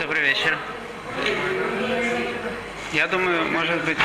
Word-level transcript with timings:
Добрый 0.00 0.22
вечер. 0.22 0.56
Я 2.92 3.08
думаю, 3.08 3.50
может 3.50 3.84
быть, 3.84 3.98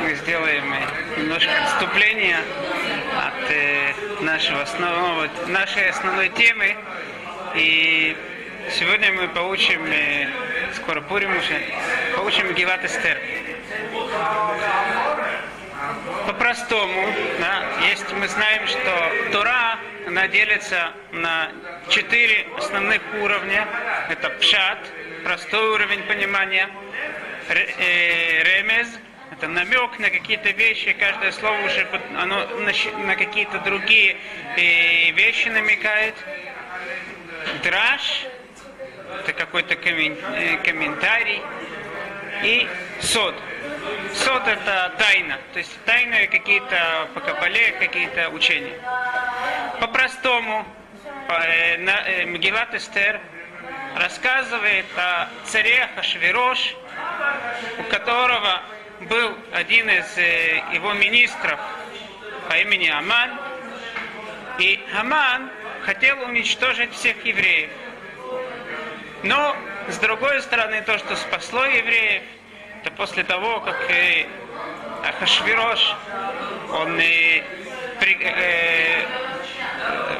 мы 0.00 0.14
сделаем 0.14 0.72
немножко 1.18 1.50
отступление 1.64 2.36
от 3.16 3.50
э, 3.50 3.92
нашего 4.20 4.62
основного, 4.62 5.28
нашей 5.48 5.88
основной 5.88 6.28
темы. 6.28 6.76
И 7.56 8.16
сегодня 8.70 9.12
мы 9.12 9.28
получим, 9.28 9.84
э, 9.86 10.28
скоро 10.76 11.00
Пурим 11.00 11.36
уже, 11.36 11.60
получим 12.14 12.54
Геват 12.54 12.84
Эстер. 12.84 13.18
По-простому, 16.26 17.12
да, 17.40 17.64
есть, 17.88 18.12
мы 18.12 18.28
знаем, 18.28 18.68
что 18.68 19.12
Тора, 19.32 19.78
она 20.06 20.28
делится 20.28 20.92
на 21.10 21.48
четыре 21.88 22.46
основных 22.56 23.00
уровня. 23.20 23.66
Это 24.08 24.30
пшат, 24.30 24.78
простой 25.22 25.68
уровень 25.70 26.02
понимания, 26.04 26.68
э, 27.48 28.42
ремез, 28.42 28.88
это 29.32 29.48
намек 29.48 29.98
на 29.98 30.10
какие-то 30.10 30.50
вещи, 30.50 30.92
каждое 30.98 31.32
слово 31.32 31.58
уже 31.64 31.86
оно 32.16 32.46
на, 33.04 33.16
какие-то 33.16 33.58
другие 33.60 34.16
э, 34.56 35.10
вещи 35.12 35.48
намекает. 35.48 36.14
Драж, 37.62 38.26
это 39.20 39.32
какой-то 39.32 39.74
э, 39.74 40.56
комментарий. 40.64 41.42
И 42.42 42.66
сод. 43.00 43.34
Сод 44.14 44.46
это 44.46 44.94
тайна, 44.98 45.38
то 45.52 45.58
есть 45.58 45.72
тайные 45.84 46.26
какие-то 46.26 47.08
по 47.14 47.20
кабале, 47.20 47.72
какие-то 47.72 48.30
учения. 48.30 48.72
По-простому, 49.78 50.66
Мгилат 52.26 52.74
Эстер 52.74 53.20
рассказывает 53.96 54.86
о 54.96 55.28
царе 55.44 55.88
Хашвирош, 55.94 56.74
у 57.78 57.82
которого 57.84 58.62
был 59.00 59.34
один 59.52 59.88
из 59.88 60.18
э, 60.18 60.62
его 60.72 60.92
министров 60.92 61.58
по 62.48 62.54
имени 62.54 62.88
Аман. 62.88 63.30
И 64.58 64.80
Аман 64.98 65.50
хотел 65.84 66.20
уничтожить 66.22 66.92
всех 66.92 67.24
евреев. 67.24 67.70
Но, 69.22 69.56
с 69.88 69.98
другой 69.98 70.40
стороны, 70.42 70.82
то, 70.82 70.98
что 70.98 71.16
спасло 71.16 71.64
евреев, 71.64 72.22
это 72.82 72.90
после 72.92 73.24
того, 73.24 73.60
как 73.60 73.76
э, 73.90 74.26
Ахашвирош, 75.04 75.96
он 76.72 76.98
э, 77.00 77.42
при, 77.98 78.18
э, 78.20 79.06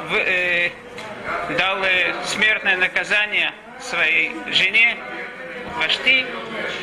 в, 0.08 0.14
э, 0.16 0.70
дал 1.58 1.82
э, 1.82 2.14
смертное 2.24 2.76
наказание 2.76 3.52
своей 3.82 4.32
жене, 4.52 4.96
Вашти, 5.76 6.26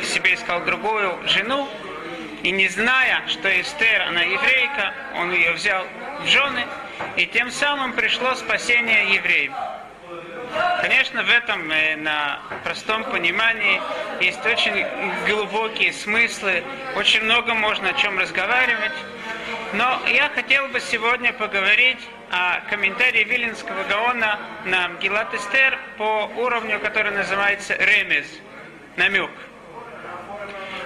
себе 0.02 0.34
искал 0.34 0.64
другую 0.64 1.18
жену, 1.28 1.68
и 2.42 2.50
не 2.50 2.68
зная, 2.68 3.22
что 3.28 3.48
Эстер, 3.60 4.02
она 4.02 4.22
еврейка, 4.22 4.94
он 5.16 5.32
ее 5.32 5.52
взял 5.52 5.84
в 6.20 6.26
жены, 6.26 6.66
и 7.16 7.26
тем 7.26 7.50
самым 7.50 7.92
пришло 7.92 8.34
спасение 8.34 9.14
евреям. 9.14 9.54
Конечно, 10.80 11.22
в 11.22 11.30
этом 11.30 11.70
э, 11.70 11.96
на 11.96 12.40
простом 12.64 13.04
понимании 13.04 13.80
есть 14.20 14.44
очень 14.46 14.86
глубокие 15.26 15.92
смыслы, 15.92 16.62
очень 16.96 17.22
много 17.22 17.54
можно 17.54 17.90
о 17.90 17.92
чем 17.94 18.18
разговаривать. 18.18 18.92
Но 19.74 20.00
я 20.08 20.30
хотел 20.30 20.68
бы 20.68 20.80
сегодня 20.80 21.32
поговорить 21.32 21.98
о 22.30 22.60
комментарии 22.68 23.24
Виленского 23.24 23.84
Гаона 23.84 24.38
на 24.64 24.88
Гилат 25.00 25.32
Эстер 25.34 25.78
по 25.96 26.30
уровню, 26.36 26.78
который 26.80 27.12
называется 27.12 27.74
ремез, 27.74 28.26
намек. 28.96 29.30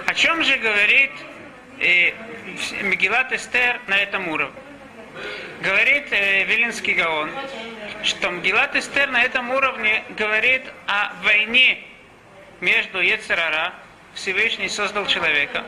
О 0.05 0.13
чем 0.13 0.43
же 0.43 0.57
говорит 0.57 1.11
э, 1.79 2.13
Мегилат 2.81 3.31
Эстер 3.33 3.79
на 3.87 3.97
этом 3.97 4.27
уровне? 4.29 4.55
Говорит 5.61 6.07
э, 6.11 6.45
Гаон, 6.95 7.31
что 8.03 8.31
Мгилат 8.31 8.75
Эстер 8.75 9.09
на 9.09 9.23
этом 9.23 9.49
уровне 9.51 10.03
говорит 10.17 10.63
о 10.87 11.13
войне 11.23 11.79
между 12.61 13.01
Ецерара, 13.01 13.73
Всевышний 14.13 14.69
создал 14.69 15.07
человека, 15.07 15.63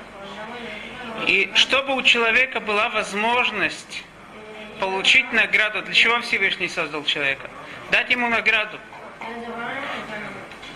и 1.27 1.51
чтобы 1.55 1.95
у 1.95 2.01
человека 2.01 2.59
была 2.59 2.89
возможность 2.89 4.03
получить 4.79 5.31
награду, 5.33 5.81
для 5.81 5.93
чего 5.93 6.19
Всевышний 6.21 6.67
создал 6.67 7.03
человека? 7.03 7.49
Дать 7.91 8.09
ему 8.09 8.29
награду. 8.29 8.79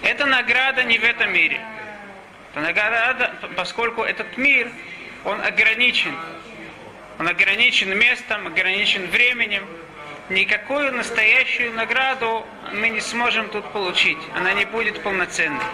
Эта 0.02 0.26
награда 0.26 0.84
не 0.84 0.98
в 0.98 1.04
этом 1.04 1.32
мире. 1.34 1.62
Это 2.52 2.62
награда, 2.62 3.34
поскольку 3.56 4.04
этот 4.04 4.38
мир, 4.38 4.72
он 5.26 5.42
ограничен. 5.42 6.16
Он 7.20 7.28
ограничен 7.28 7.98
местом, 7.98 8.48
ограничен 8.48 9.08
временем. 9.08 9.66
Никакую 10.30 10.94
настоящую 10.94 11.74
награду 11.74 12.46
мы 12.72 12.90
не 12.90 13.02
сможем 13.02 13.50
тут 13.50 13.70
получить. 13.72 14.20
Она 14.36 14.54
не 14.54 14.66
будет 14.66 15.02
полноценной. 15.04 15.66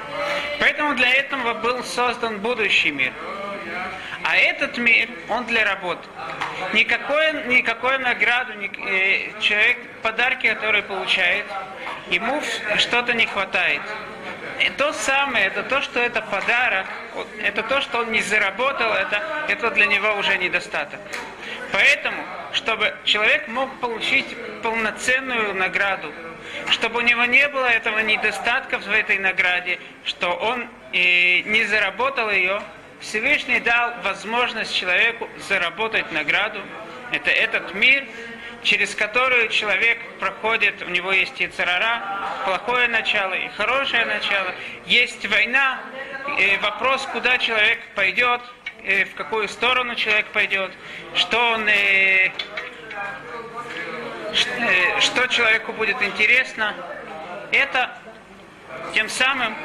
Поэтому 0.60 0.96
для 0.96 1.12
этого 1.12 1.54
был 1.56 1.84
создан 1.84 2.40
будущий 2.40 2.92
мир. 2.92 3.14
А 4.28 4.38
этот 4.38 4.80
мир, 4.80 5.08
он 5.30 5.46
для 5.46 5.64
работы. 5.64 6.02
Никакой, 6.74 7.46
никакой 7.46 8.00
награду 8.00 8.54
э, 8.54 9.40
человек, 9.40 9.78
подарки, 10.02 10.48
которые 10.48 10.82
получает, 10.82 11.46
ему 12.10 12.42
что-то 12.78 13.14
не 13.14 13.28
хватает. 13.28 13.84
И 14.60 14.70
то 14.72 14.94
самое, 14.94 15.46
это 15.46 15.62
то, 15.62 15.80
что 15.82 16.00
это 16.00 16.24
подарок, 16.24 16.88
это 17.44 17.62
то, 17.62 17.82
что 17.82 18.00
он 18.00 18.12
не 18.12 18.22
заработал, 18.24 18.94
это, 18.94 19.22
это 19.48 19.70
для 19.70 19.86
него 19.86 20.12
уже 20.16 20.40
недостаток. 20.40 21.00
Поэтому, 21.72 22.18
чтобы 22.54 22.96
человек 23.04 23.48
мог 23.48 23.80
получить 23.80 24.26
полноценную 24.64 25.54
награду, 25.54 26.12
чтобы 26.72 26.98
у 26.98 27.02
него 27.02 27.26
не 27.26 27.48
было 27.50 27.68
этого 27.68 28.00
недостатка 28.00 28.80
в 28.80 28.90
этой 28.90 29.20
награде, 29.20 29.78
что 30.04 30.32
он 30.32 30.68
э, 30.94 31.42
не 31.42 31.64
заработал 31.66 32.32
ее, 32.32 32.60
Всевышний 33.06 33.60
дал 33.60 33.94
возможность 34.04 34.76
человеку 34.76 35.30
заработать 35.48 36.12
награду. 36.12 36.60
Это 37.12 37.30
этот 37.30 37.76
мир, 37.76 38.04
через 38.64 38.96
который 38.96 39.48
человек 39.50 40.00
проходит, 40.20 40.82
у 40.82 40.90
него 40.90 41.12
есть 41.12 41.40
и 41.40 41.46
царара, 41.46 42.02
плохое 42.46 42.88
начало, 42.88 43.36
и 43.36 43.48
хорошее 43.50 44.06
начало. 44.06 44.56
Есть 44.88 45.24
война, 45.28 45.82
вопрос, 46.62 47.08
куда 47.12 47.38
человек 47.38 47.80
пойдет, 47.94 48.42
в 48.82 49.14
какую 49.16 49.48
сторону 49.50 49.94
человек 49.94 50.26
пойдет, 50.28 50.72
что 51.14 51.38
он, 51.52 51.68
э, 51.68 52.32
э, 54.32 55.00
что 55.00 55.28
человеку 55.28 55.74
будет 55.74 56.02
интересно. 56.02 56.74
Это 57.52 57.96
тем 58.96 59.10
самым, 59.10 59.56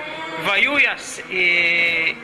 воюя 0.44 0.96
с, 0.98 1.22
и, 1.30 2.16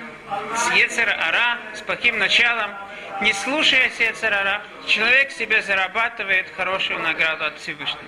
с 0.56 0.70
Ецер 0.72 1.08
Ара, 1.08 1.58
с 1.74 1.80
плохим 1.82 2.18
началом, 2.18 2.74
не 3.20 3.32
слушая 3.32 3.90
Ецер 3.98 4.32
Ара, 4.32 4.62
человек 4.86 5.30
себе 5.30 5.62
зарабатывает 5.62 6.46
хорошую 6.56 7.00
награду 7.00 7.46
от 7.46 7.58
Всевышнего. 7.58 8.02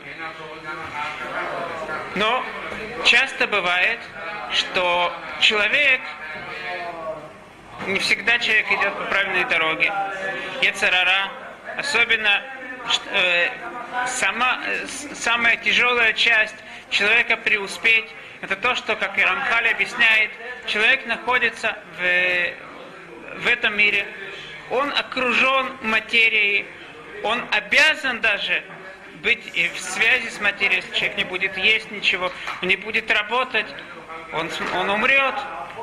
Но 2.15 2.45
часто 3.05 3.47
бывает, 3.47 4.01
что 4.53 5.13
человек 5.41 6.01
не 7.87 7.99
всегда 8.01 8.39
человек 8.39 8.71
идет 8.73 8.95
по 8.95 9.05
правильной 9.05 9.45
дороге. 9.45 9.93
Ецарара, 10.63 11.31
особенно 11.77 12.43
э, 13.13 13.49
сама, 14.07 14.61
э, 14.67 14.87
самая 15.15 15.57
тяжелая 15.57 16.13
часть 16.13 16.57
человека 16.91 17.37
преуспеть, 17.37 18.07
это 18.41 18.57
то, 18.57 18.75
что, 18.75 18.97
как 18.97 19.19
и 19.19 19.23
Рамхаль 19.23 19.69
объясняет, 19.69 20.31
человек 20.69 21.07
находится 21.07 21.77
в, 21.99 23.43
в 23.43 23.47
этом 23.47 23.77
мире, 23.77 24.07
он 24.71 24.93
окружен 24.93 25.73
материей, 25.83 26.67
он 27.25 27.43
обязан 27.51 28.21
даже 28.21 28.63
быть 29.23 29.45
в 29.75 29.81
связи 29.81 30.29
с 30.29 30.41
материей, 30.41 30.77
если 30.77 30.95
человек 30.95 31.17
не 31.17 31.25
будет 31.25 31.57
есть 31.57 31.91
ничего, 31.91 32.31
не 32.63 32.77
будет 32.77 33.11
работать, 33.11 33.67
он, 34.33 34.51
он 34.75 34.91
умрет. 34.91 35.35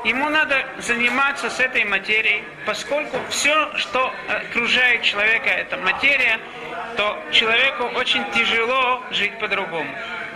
Ему 0.04 0.30
надо 0.30 0.66
заниматься 0.78 1.50
с 1.50 1.60
этой 1.60 1.84
материей, 1.84 2.44
поскольку 2.66 3.18
все, 3.30 3.76
что 3.78 4.14
окружает 4.30 5.02
человека, 5.02 5.50
это 5.50 5.78
материя, 5.78 6.40
то 6.96 7.20
человеку 7.32 7.86
очень 7.96 8.24
тяжело 8.32 9.04
жить 9.12 9.38
по-другому. 9.40 9.90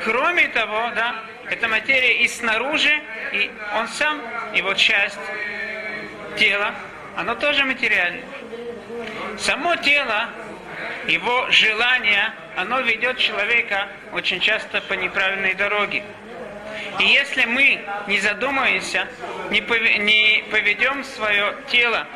Кроме 0.03 0.47
того, 0.47 0.91
да, 0.95 1.23
эта 1.49 1.67
материя 1.67 2.21
и 2.23 2.27
снаружи, 2.27 3.01
и 3.33 3.51
он 3.75 3.87
сам, 3.87 4.21
его 4.53 4.73
часть 4.73 5.19
тела, 6.37 6.73
оно 7.15 7.35
тоже 7.35 7.65
материальное. 7.65 8.23
Само 9.37 9.75
тело, 9.77 10.29
его 11.07 11.49
желание, 11.49 12.33
оно 12.55 12.81
ведет 12.81 13.17
человека 13.17 13.87
очень 14.13 14.39
часто 14.39 14.81
по 14.81 14.93
неправильной 14.93 15.53
дороге. 15.53 16.03
И 16.99 17.03
если 17.03 17.45
мы 17.45 17.79
не 18.07 18.19
задумаемся, 18.19 19.07
не, 19.49 19.61
поведем 20.51 21.03
свое 21.03 21.55
тело, 21.67 22.07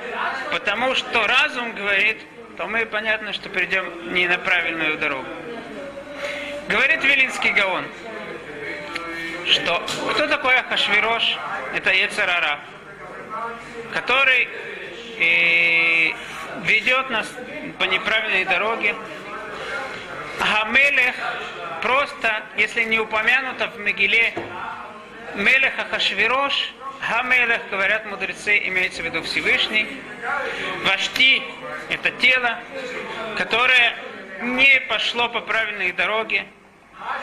потому 0.51 0.95
что 0.95 1.25
разум 1.27 1.73
говорит, 1.73 2.17
то 2.57 2.67
мы 2.67 2.85
понятно, 2.85 3.33
что 3.33 3.49
придем 3.49 4.13
не 4.13 4.27
на 4.27 4.37
правильную 4.37 4.97
дорогу. 4.97 5.27
Говорит 6.67 7.03
Вилинский 7.03 7.51
Гаон, 7.51 7.85
что 9.47 9.85
кто 10.11 10.27
такой 10.27 10.55
Ахашвирош? 10.55 11.37
Это 11.73 11.91
Ецарара, 11.91 12.59
который 13.93 14.47
э, 15.19 16.13
ведет 16.63 17.09
нас 17.09 17.27
по 17.79 17.83
неправильной 17.83 18.45
дороге. 18.45 18.95
Гамелех 20.39 21.15
просто, 21.81 22.43
если 22.57 22.83
не 22.83 22.99
упомянуто 22.99 23.67
в 23.67 23.79
Мегиле, 23.79 24.33
Мелех 25.35 25.77
Ахашвирош, 25.79 26.73
Гамелех, 27.09 27.61
говорят 27.69 28.05
мудрецы, 28.05 28.57
имеется 28.67 29.01
в 29.01 29.05
виду 29.05 29.23
Всевышний. 29.23 30.01
Вашти– 30.85 31.41
это 31.89 32.11
тело, 32.11 32.59
которое 33.37 33.95
не 34.41 34.79
пошло 34.89 35.29
по 35.29 35.41
правильной 35.41 35.91
дороге. 35.91 36.45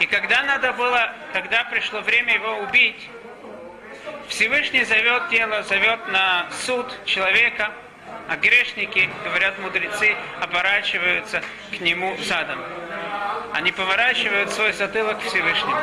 И 0.01 0.07
когда 0.07 0.43
надо 0.43 0.73
было, 0.73 1.13
когда 1.33 1.65
пришло 1.65 2.01
время 2.01 2.35
его 2.35 2.59
убить, 2.59 3.09
Всевышний 4.29 4.85
зовет 4.85 5.29
тело, 5.29 5.63
зовет 5.63 6.09
на 6.09 6.47
суд 6.65 6.87
человека, 7.05 7.73
а 8.29 8.37
грешники, 8.37 9.11
говорят 9.25 9.59
мудрецы, 9.59 10.17
оборачиваются 10.41 11.43
к 11.77 11.81
нему 11.81 12.17
задом. 12.19 12.61
Они 13.53 13.73
поворачивают 13.73 14.51
свой 14.53 14.73
затылок 14.73 15.19
к 15.19 15.23
Всевышнему. 15.23 15.77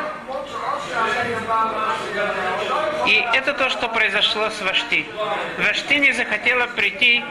И 3.06 3.24
это 3.34 3.52
то, 3.52 3.68
что 3.68 3.88
произошло 3.88 4.48
с 4.48 4.60
Вашти. 4.62 5.06
Вашти 5.58 5.94
не 5.94 6.12
захотела 6.12 6.66
прийти, 6.68 7.22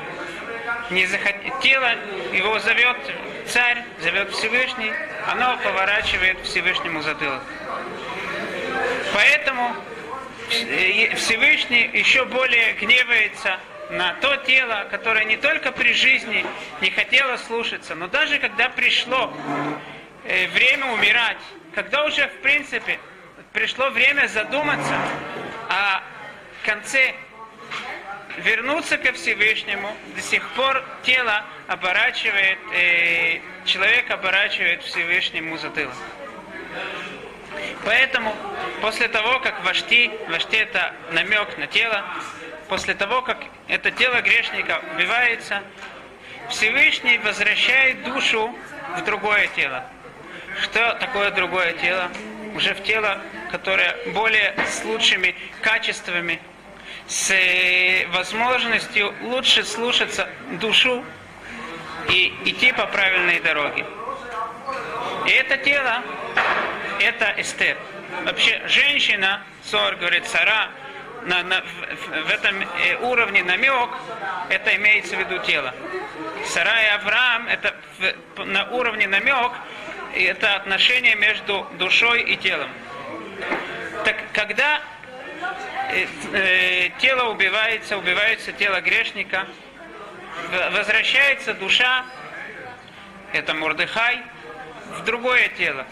не 0.91 1.05
захот... 1.07 1.35
тело 1.61 1.89
его 2.31 2.59
зовет 2.59 2.97
царь, 3.47 3.83
зовет 4.01 4.31
Всевышний, 4.31 4.91
оно 5.27 5.57
поворачивает 5.57 6.39
Всевышнему 6.43 7.01
затылок. 7.01 7.41
Поэтому 9.13 9.75
Всевышний 10.49 11.89
еще 11.93 12.25
более 12.25 12.73
гневается 12.73 13.59
на 13.89 14.13
то 14.15 14.35
тело, 14.37 14.87
которое 14.91 15.25
не 15.25 15.37
только 15.37 15.71
при 15.71 15.93
жизни 15.93 16.45
не 16.81 16.89
хотело 16.89 17.37
слушаться, 17.37 17.95
но 17.95 18.07
даже 18.07 18.37
когда 18.39 18.69
пришло 18.69 19.33
э, 20.25 20.47
время 20.47 20.87
умирать, 20.93 21.37
когда 21.73 22.03
уже 22.03 22.27
в 22.27 22.41
принципе 22.41 22.99
пришло 23.53 23.89
время 23.89 24.27
задуматься 24.27 24.95
о 25.69 26.01
конце, 26.65 27.13
вернуться 28.37 28.97
ко 28.97 29.13
Всевышнему, 29.13 29.95
до 30.15 30.21
сих 30.21 30.47
пор 30.49 30.83
тело 31.03 31.43
оборачивает, 31.67 32.59
э, 32.73 33.39
человек 33.65 34.09
оборачивает 34.11 34.83
Всевышнему 34.83 35.57
затылок. 35.57 35.93
Поэтому 37.85 38.35
после 38.81 39.07
того, 39.07 39.39
как 39.39 39.63
вожди, 39.63 40.11
вожди 40.29 40.57
это 40.57 40.93
намек 41.11 41.57
на 41.57 41.67
тело, 41.67 42.03
после 42.67 42.93
того, 42.93 43.21
как 43.21 43.37
это 43.67 43.91
тело 43.91 44.21
грешника 44.21 44.81
убивается, 44.93 45.63
Всевышний 46.49 47.17
возвращает 47.17 48.03
душу 48.03 48.53
в 48.97 49.03
другое 49.03 49.47
тело. 49.55 49.83
Что 50.61 50.93
такое 50.93 51.31
другое 51.31 51.73
тело? 51.73 52.09
Уже 52.55 52.73
в 52.73 52.83
тело, 52.83 53.21
которое 53.51 53.95
более 54.13 54.55
с 54.67 54.83
лучшими 54.83 55.35
качествами, 55.61 56.39
с 57.07 57.33
возможностью 58.09 59.13
лучше 59.21 59.63
слушаться 59.63 60.29
душу 60.59 61.03
и 62.09 62.33
идти 62.45 62.71
по 62.73 62.85
правильной 62.87 63.39
дороге. 63.39 63.85
И 65.25 65.31
это 65.31 65.57
тело, 65.57 66.03
это 66.99 67.33
эстет. 67.37 67.77
Вообще, 68.25 68.61
женщина, 68.67 69.41
Сор 69.63 69.95
говорит, 69.95 70.25
Сара, 70.27 70.69
на, 71.23 71.43
на, 71.43 71.61
в, 71.61 72.27
в 72.27 72.29
этом 72.29 72.61
э, 72.61 72.95
уровне 73.01 73.43
намек, 73.43 73.89
это 74.49 74.75
имеется 74.75 75.15
в 75.15 75.19
виду 75.19 75.39
тело. 75.39 75.73
Сара 76.45 76.81
и 76.83 76.87
Авраам, 76.87 77.47
это 77.47 77.75
в, 78.37 78.45
на 78.45 78.69
уровне 78.71 79.07
намек, 79.07 79.51
это 80.15 80.55
отношение 80.55 81.15
между 81.15 81.67
душой 81.77 82.21
и 82.23 82.37
телом. 82.37 82.69
Так 84.05 84.15
когда 84.33 84.77
э, 84.77 84.79
э, 84.79 84.96
тело 86.99 87.29
убивается, 87.29 87.97
убивается 87.97 88.51
тело 88.51 88.81
грешника, 88.81 89.47
возвращается 90.71 91.53
душа, 91.53 92.05
это 93.33 93.53
Мурдыхай, 93.53 94.21
в 94.99 95.03
другое 95.03 95.49
тело, 95.49 95.85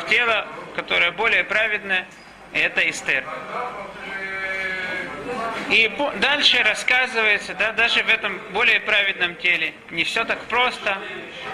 в 0.00 0.08
тело, 0.08 0.46
которое 0.74 1.10
более 1.12 1.44
праведное, 1.44 2.06
это 2.52 2.88
Эстер. 2.88 3.24
И 5.70 5.90
дальше 6.16 6.62
рассказывается, 6.62 7.54
да, 7.54 7.72
даже 7.72 8.02
в 8.02 8.08
этом 8.08 8.38
более 8.52 8.80
праведном 8.80 9.36
теле, 9.36 9.72
не 9.90 10.04
все 10.04 10.24
так 10.24 10.40
просто, 10.44 10.98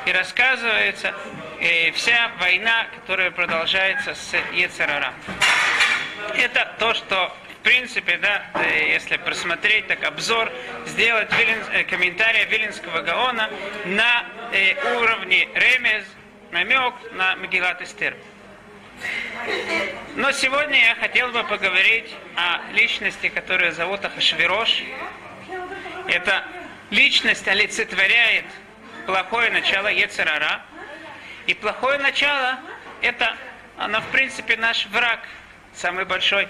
и 0.06 0.12
рассказывается 0.12 1.14
э, 1.60 1.92
вся 1.92 2.30
война, 2.40 2.86
которая 2.94 3.30
продолжается 3.30 4.14
с 4.14 4.34
Ецерара. 4.52 5.12
Это 6.34 6.74
то, 6.78 6.94
что 6.94 7.34
в 7.60 7.68
принципе, 7.68 8.16
да, 8.18 8.44
э, 8.54 8.92
если 8.92 9.16
просмотреть 9.16 9.88
так 9.88 10.04
обзор, 10.04 10.52
сделать 10.86 11.28
Вилин, 11.32 11.58
э, 11.72 11.82
комментарий 11.82 12.44
Вилинского 12.44 13.02
Гаона 13.02 13.50
на 13.86 14.24
э, 14.52 14.96
уровне 14.96 15.48
ремез, 15.52 16.04
намек 16.52 16.94
на 17.12 17.34
Мегилат 17.34 17.82
Эстер. 17.82 18.16
Но 20.16 20.32
сегодня 20.32 20.82
я 20.82 20.94
хотел 20.94 21.30
бы 21.30 21.44
поговорить 21.44 22.14
о 22.36 22.60
личности, 22.72 23.28
которую 23.28 23.72
зовут 23.72 24.04
Ахашвирош. 24.04 24.82
Эта 26.08 26.42
личность 26.90 27.46
олицетворяет 27.46 28.46
плохое 29.04 29.50
начало 29.50 29.88
Ецерара. 29.88 30.62
И 31.46 31.54
плохое 31.54 31.98
начало– 31.98 32.58
это, 33.02 33.36
она 33.76 34.00
в 34.00 34.06
принципе 34.08 34.56
наш 34.56 34.86
враг, 34.86 35.20
самый 35.74 36.06
большой. 36.06 36.48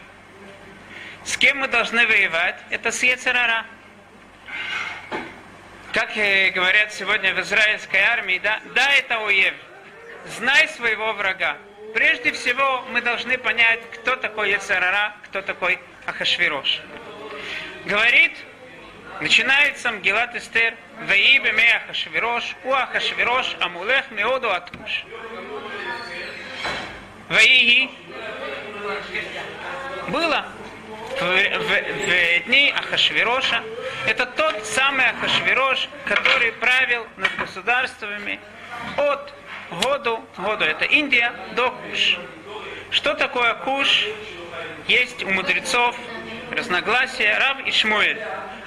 С 1.24 1.36
кем 1.36 1.58
мы 1.58 1.68
должны 1.68 2.06
воевать? 2.06 2.58
Это 2.70 2.92
с 2.92 3.02
Ецерара. 3.02 3.66
Как 5.92 6.14
говорят 6.14 6.94
сегодня 6.94 7.34
в 7.34 7.40
израильской 7.40 8.00
армии, 8.00 8.38
да, 8.38 8.60
да, 8.74 8.92
это 8.92 9.18
уев. 9.20 9.54
Знай 10.38 10.68
своего 10.68 11.12
врага 11.14 11.56
прежде 11.96 12.30
всего 12.32 12.82
мы 12.90 13.00
должны 13.00 13.38
понять, 13.38 13.80
кто 13.90 14.16
такой 14.16 14.50
Ецарара, 14.50 15.14
кто 15.24 15.40
такой 15.40 15.78
Ахашвирош. 16.04 16.82
Говорит, 17.86 18.36
начинается 19.22 19.90
Мгилат 19.92 20.36
Эстер, 20.36 20.74
Ваибе 21.08 21.52
ме 21.52 21.72
Ахашвирош, 21.72 22.54
у 22.64 22.72
Ахашвирош 22.74 23.56
амулех 23.60 24.10
меоду 24.10 24.50
атуш. 24.50 25.06
Ваиги 27.30 27.90
было 30.08 30.44
в, 31.18 31.22
в, 31.22 31.70
в 31.70 32.44
дни 32.44 32.74
Ахашвироша. 32.76 33.62
Это 34.06 34.26
тот 34.26 34.66
самый 34.66 35.06
Ахашвирош, 35.06 35.88
который 36.04 36.52
правил 36.52 37.06
над 37.16 37.34
государствами 37.36 38.38
от 38.98 39.32
году, 39.70 40.24
году 40.36 40.64
это 40.64 40.84
Индия, 40.84 41.32
до 41.54 41.70
Куш. 41.70 42.18
Что 42.90 43.14
такое 43.14 43.54
Куш? 43.54 44.06
Есть 44.88 45.24
у 45.24 45.30
мудрецов 45.30 45.96
разногласия 46.50 47.36
Рав 47.38 47.66
и 47.66 47.70
Шмуэль. 47.70 48.20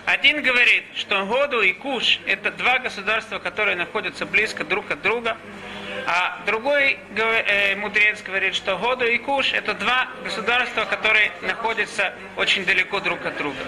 Один 0.06 0.41
говорит, 0.41 0.84
что 0.96 1.25
Году 1.25 1.62
и 1.62 1.72
Куш– 1.72 2.20
это 2.25 2.51
два 2.51 2.79
государства, 2.79 3.39
которые 3.39 3.75
находятся 3.75 4.25
близко 4.25 4.63
друг 4.63 4.89
от 4.91 5.01
друга. 5.01 5.38
А 6.08 6.41
другой 6.46 6.98
э, 7.15 7.75
мудрец 7.75 8.24
говорит, 8.24 8.56
что 8.56 8.77
Году 8.77 9.06
и 9.06 9.18
Куш– 9.20 9.53
это 9.53 9.75
два 9.75 10.08
государства, 10.24 10.86
которые 10.86 11.32
находятся 11.41 12.13
очень 12.38 12.65
далеко 12.65 13.00
друг 13.00 13.24
от 13.25 13.38
друга. 13.38 13.60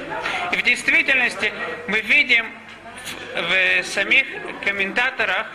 И 0.52 0.56
в 0.56 0.64
действительности 0.64 1.54
мы 1.88 2.02
видим 2.02 2.48
в, 3.36 3.84
самих 3.84 4.26
комментаторах, 4.66 5.48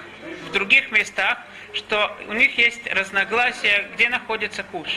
в 0.49 0.52
других 0.52 0.92
местах, 0.92 1.38
что 1.76 2.16
у 2.28 2.33
них 2.33 2.56
есть 2.59 2.87
разногласия, 2.92 3.88
где 3.95 4.09
находится 4.09 4.62
Куш. 4.64 4.88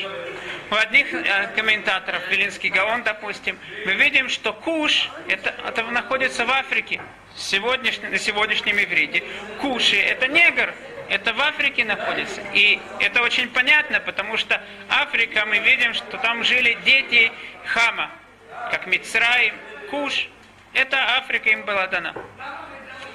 У 0.72 0.76
одних 0.76 1.14
э, 1.14 1.52
комментаторов, 1.56 2.28
Велинский 2.30 2.70
Гаон, 2.70 3.04
допустим, 3.04 3.60
мы 3.86 3.94
видим, 3.94 4.30
что 4.30 4.54
Куш 4.54 5.10
это, 5.28 5.54
это 5.68 5.84
находится 5.84 6.46
в 6.46 6.52
Африке, 6.52 7.02
сегодняшний, 7.36 8.10
на 8.10 8.18
сегодняшнем 8.18 8.82
иврите. 8.82 9.24
Куши– 9.60 9.98
это 9.98 10.28
негр, 10.28 10.74
это 11.10 11.34
в 11.34 11.42
Африке 11.42 11.84
находится. 11.84 12.42
И 12.54 12.80
это 13.00 13.22
очень 13.24 13.50
понятно, 13.50 14.00
потому 14.00 14.38
что 14.38 14.62
Африка, 14.90 15.46
мы 15.46 15.60
видим, 15.60 15.94
что 15.94 16.18
там 16.18 16.44
жили 16.44 16.78
дети 16.86 17.32
Хама, 17.66 18.10
как 18.72 18.88
Мицраим, 18.88 19.56
Куш. 19.90 20.28
Это 20.74 20.98
Африка 21.18 21.50
им 21.50 21.64
была 21.66 21.88
дана. 21.88 22.14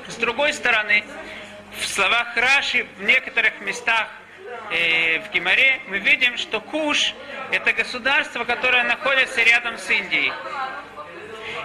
С 0.09 0.17
другой 0.17 0.53
стороны, 0.53 1.05
в 1.79 1.87
словах 1.87 2.37
Раши 2.37 2.87
в 2.99 3.03
некоторых 3.03 3.61
местах 3.61 4.09
э, 4.71 5.21
в 5.21 5.31
Гимаре 5.31 5.81
мы 5.89 5.99
видим, 5.99 6.37
что 6.37 6.61
Куш– 6.61 7.15
это 7.51 7.73
государство, 7.73 8.45
которое 8.45 8.85
находится 8.85 9.43
рядом 9.43 9.79
с 9.79 9.91
Индией. 9.91 10.33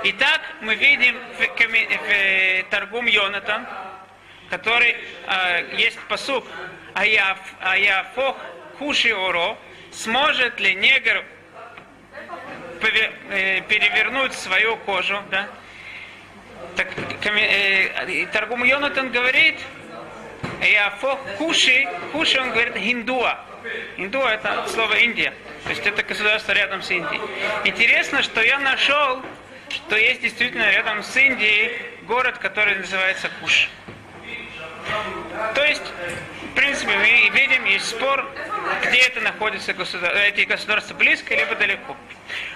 Итак, 0.04 0.42
мы 0.62 0.75
видим 0.75 1.16
в, 1.38 1.39
в, 1.39 1.68
в 1.68 2.70
Торгум 2.70 3.06
Йонатан, 3.06 3.68
который 4.50 4.96
э, 5.28 5.75
есть 5.78 6.00
посук 6.08 6.46
Аяф, 6.94 7.39
Аяфох 7.62 8.38
Куши 8.78 9.13
Оро, 9.13 9.58
сможет 9.92 10.60
ли 10.60 10.75
негр 10.75 11.24
э, 12.82 13.62
перевернуть 13.62 14.34
свою 14.34 14.78
кожу, 14.78 15.22
да? 15.30 15.50
Так, 16.75 16.88
э, 17.25 18.25
Торгум 18.32 18.63
Йонатан 18.63 19.12
говорит, 19.12 19.60
Аяфох 20.62 21.20
Куши, 21.38 21.88
Куши 22.12 22.39
он 22.39 22.51
говорит 22.51 22.75
Хиндуа. 22.75 23.39
Индуа 23.98 24.34
это 24.34 24.68
слово 24.68 24.96
Индия. 24.96 25.34
То 25.63 25.70
есть 25.70 25.86
это 25.86 26.04
государство 26.04 26.51
рядом 26.54 26.82
с 26.82 26.92
Индией. 26.92 27.22
Интересно, 27.66 28.24
что 28.24 28.42
я 28.42 28.60
нашел, 28.60 29.22
что 29.70 29.98
есть 29.98 30.22
действительно 30.22 30.70
рядом 30.72 31.04
с 31.04 31.16
Индией 31.16 31.72
город, 32.04 32.38
который 32.39 32.75
называется 32.75 33.30
Куш. 33.42 33.70
То 35.54 35.63
есть, 35.63 35.84
в 36.51 36.56
принципе, 36.56 36.98
мы 36.98 37.30
видим, 37.30 37.66
есть 37.66 37.89
спор, 37.89 38.28
где 38.82 38.98
это 38.98 39.22
находится 39.22 39.74
государ... 39.74 40.16
эти 40.16 40.42
государства 40.42 40.96
близко 40.96 41.36
либо 41.36 41.56
далеко. 41.56 41.96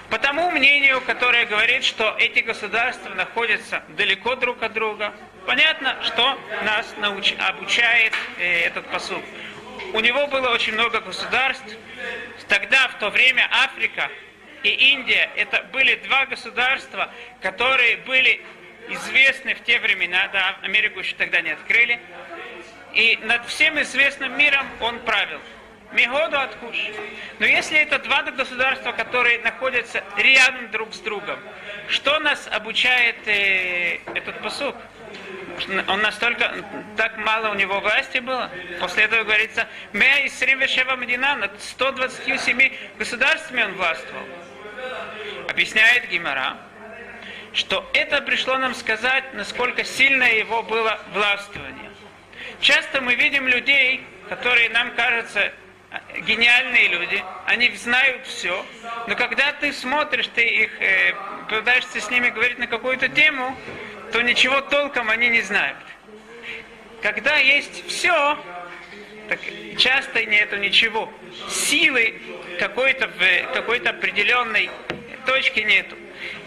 По 0.09 0.17
тому 0.17 0.49
мнению, 0.51 1.01
которое 1.01 1.45
говорит, 1.45 1.83
что 1.83 2.15
эти 2.17 2.39
государства 2.39 3.09
находятся 3.09 3.83
далеко 3.89 4.35
друг 4.35 4.63
от 4.63 4.73
друга, 4.73 5.13
понятно, 5.45 5.97
что 6.03 6.37
нас 6.63 6.93
науч... 6.97 7.33
обучает 7.37 8.13
э, 8.37 8.61
этот 8.67 8.87
посуд. 8.87 9.23
У 9.93 9.99
него 9.99 10.27
было 10.27 10.49
очень 10.49 10.73
много 10.73 11.01
государств. 11.01 11.77
Тогда, 12.47 12.87
в 12.87 12.99
то 12.99 13.09
время, 13.09 13.47
Африка 13.51 14.09
и 14.63 14.69
Индия, 14.69 15.29
это 15.35 15.63
были 15.71 15.95
два 15.95 16.25
государства, 16.25 17.11
которые 17.41 17.97
были 17.97 18.41
известны 18.89 19.55
в 19.55 19.63
те 19.63 19.79
времена, 19.79 20.29
да, 20.33 20.57
Америку 20.61 20.99
еще 20.99 21.15
тогда 21.15 21.41
не 21.41 21.51
открыли, 21.51 21.99
и 22.93 23.17
над 23.23 23.45
всем 23.47 23.81
известным 23.81 24.37
миром 24.37 24.67
он 24.79 24.99
правил. 24.99 25.39
Мегоду 25.93 26.39
от 26.39 26.55
Куш. 26.55 26.75
Но 27.39 27.45
если 27.45 27.77
это 27.77 27.99
два 27.99 28.23
государства, 28.23 28.91
которые 28.91 29.39
находятся 29.39 30.03
рядом 30.17 30.71
друг 30.71 30.93
с 30.93 30.99
другом, 30.99 31.39
что 31.87 32.19
нас 32.19 32.47
обучает 32.51 33.15
э, 33.27 33.99
этот 34.15 34.41
посук? 34.41 34.75
Он 35.87 36.01
настолько, 36.01 36.51
так 36.97 37.17
мало 37.17 37.51
у 37.51 37.53
него 37.53 37.79
власти 37.79 38.17
было. 38.17 38.49
После 38.79 39.03
этого 39.03 39.23
говорится, 39.23 39.67
Мея 39.93 40.25
из 40.25 40.37
Сримвешева 40.37 40.95
Медина, 40.95 41.35
над 41.35 41.61
127 41.61 42.73
государствами 42.97 43.63
он 43.63 43.73
властвовал. 43.73 44.25
Объясняет 45.49 46.09
Гимара, 46.09 46.57
что 47.53 47.87
это 47.93 48.21
пришло 48.21 48.57
нам 48.57 48.73
сказать, 48.73 49.33
насколько 49.35 49.83
сильное 49.83 50.33
его 50.33 50.63
было 50.63 50.99
властвование. 51.13 51.91
Часто 52.59 53.01
мы 53.01 53.13
видим 53.13 53.47
людей, 53.47 54.03
которые 54.29 54.69
нам 54.69 54.91
кажутся 54.95 55.39
э, 55.39 55.51
гениальные 56.21 56.87
люди, 56.87 57.23
они 57.45 57.69
знают 57.75 58.25
все, 58.25 58.65
но 59.07 59.15
когда 59.15 59.51
ты 59.53 59.71
смотришь, 59.73 60.27
ты 60.33 60.43
их 60.43 60.81
э, 60.81 61.13
пытаешься 61.49 61.99
с 61.99 62.09
ними 62.09 62.29
говорить 62.29 62.57
на 62.59 62.67
какую-то 62.67 63.09
тему, 63.09 63.55
то 64.11 64.21
ничего 64.21 64.61
толком 64.61 65.09
они 65.09 65.29
не 65.29 65.41
знают. 65.41 65.77
Когда 67.01 67.37
есть 67.37 67.85
все, 67.87 68.37
так 69.27 69.39
часто 69.77 70.25
нету 70.25 70.57
ничего. 70.57 71.11
Силы 71.49 72.21
какой-то 72.59 73.07
в 73.07 73.53
какой-то 73.53 73.91
определенной 73.91 74.69
точке 75.25 75.63
нету. 75.63 75.95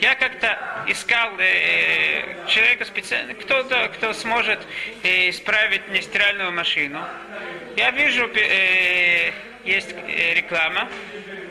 Я 0.00 0.14
как-то 0.14 0.58
искал 0.86 1.32
э, 1.38 2.46
человека 2.48 2.84
специально, 2.84 3.34
кто-то, 3.34 3.88
кто 3.94 4.12
сможет 4.12 4.60
э, 5.02 5.30
исправить 5.30 5.86
мне 5.88 6.02
стиральную 6.02 6.52
машину. 6.52 7.02
Я 7.76 7.90
вижу, 7.90 8.30
э, 8.34 9.32
есть 9.64 9.92
э, 9.92 10.34
реклама. 10.34 10.88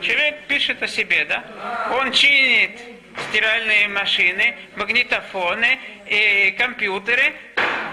Человек 0.00 0.46
пишет 0.48 0.82
о 0.82 0.88
себе, 0.88 1.24
да? 1.24 1.44
Он 2.00 2.12
чинит 2.12 2.80
стиральные 3.28 3.88
машины, 3.88 4.56
магнитофоны, 4.76 5.78
э, 6.06 6.52
компьютеры. 6.52 7.34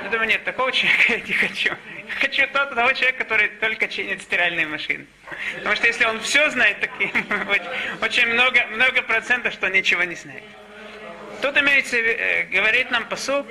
Я 0.03 0.09
думаю, 0.09 0.27
нет, 0.27 0.43
такого 0.43 0.71
человека 0.73 1.13
я 1.13 1.19
не 1.19 1.33
хочу. 1.33 1.73
Хочу 2.24 2.48
тот, 2.53 2.74
того 2.74 2.94
человека, 2.94 3.25
который 3.25 3.50
только 3.60 3.89
чинит 3.89 4.22
стиральные 4.22 4.65
машины. 4.65 5.06
Потому 5.58 5.75
что 5.75 5.88
если 5.88 6.06
он 6.06 6.22
все 6.22 6.50
знает, 6.51 6.80
так 6.80 6.89
очень 8.01 8.27
много, 8.27 8.65
много 8.68 9.01
процентов, 9.01 9.53
что 9.53 9.68
ничего 9.68 10.03
не 10.06 10.15
знает. 10.15 10.44
Тут 11.42 11.58
имеется, 11.58 11.98
э, 11.98 12.44
говорит 12.44 12.92
нам 12.92 13.10
посуд, 13.10 13.46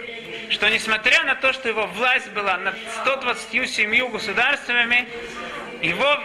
что 0.49 0.71
несмотря 0.71 1.23
на 1.25 1.35
то, 1.35 1.53
что 1.53 1.69
его 1.69 1.87
власть 1.87 2.31
была 2.31 2.57
над 2.57 2.75
127 3.03 4.09
государствами, 4.09 5.07
его 5.83 6.19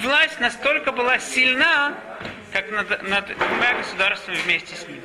власть 0.00 0.38
настолько 0.38 0.92
была 0.92 1.18
сильна, 1.18 1.94
как 2.52 2.70
над, 2.72 3.02
над 3.04 3.38
двумя 3.38 3.72
государствами 3.72 4.36
вместе 4.44 4.76
с 4.76 4.86
ним. 4.86 5.00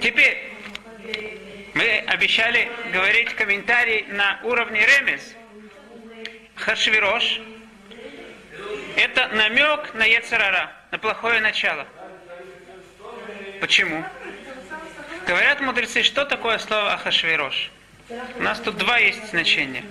Теперь, 0.00 0.51
мы 1.74 2.04
обещали 2.06 2.70
говорить 2.92 3.34
комментарий 3.34 4.04
на 4.08 4.40
уровне 4.42 4.86
ремес. 4.86 5.34
Хашвирош– 6.54 7.40
это 8.96 9.28
намек 9.28 9.94
на 9.94 10.04
Ецарара, 10.04 10.70
на 10.90 10.98
плохое 10.98 11.40
начало. 11.40 11.86
Почему? 13.60 14.04
Говорят 15.26 15.60
мудрецы, 15.60 16.02
что 16.02 16.24
такое 16.24 16.58
слово 16.58 16.92
Ахашвирош? 16.94 17.70
У 18.36 18.42
нас 18.42 18.60
тут 18.60 18.76
два 18.76 18.98
есть 18.98 19.30
значения. 19.30 19.84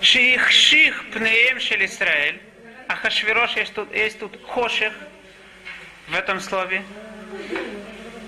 Ших 0.00 0.50
ших 0.50 1.10
пнеем 1.10 1.58
шел 1.58 1.78
Исраэль. 1.78 2.40
Ахашвирош 2.86 3.56
есть 3.56 3.74
тут, 3.74 3.92
есть 3.94 4.18
тут 4.20 4.38
хоших 4.46 4.92
в 6.08 6.14
этом 6.14 6.40
слове. 6.40 6.82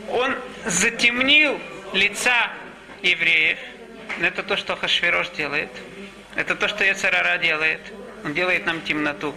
Он 0.08 0.34
затемнил 0.64 1.60
лица 1.92 2.50
евреев. 3.02 3.58
Это 4.20 4.42
то, 4.42 4.56
что 4.56 4.76
Хашвирош 4.76 5.30
делает. 5.30 5.70
Это 6.34 6.54
то, 6.54 6.68
что 6.68 6.84
Яцерара 6.84 7.38
делает. 7.38 7.80
Он 8.24 8.34
делает 8.34 8.66
нам 8.66 8.80
темноту. 8.82 9.34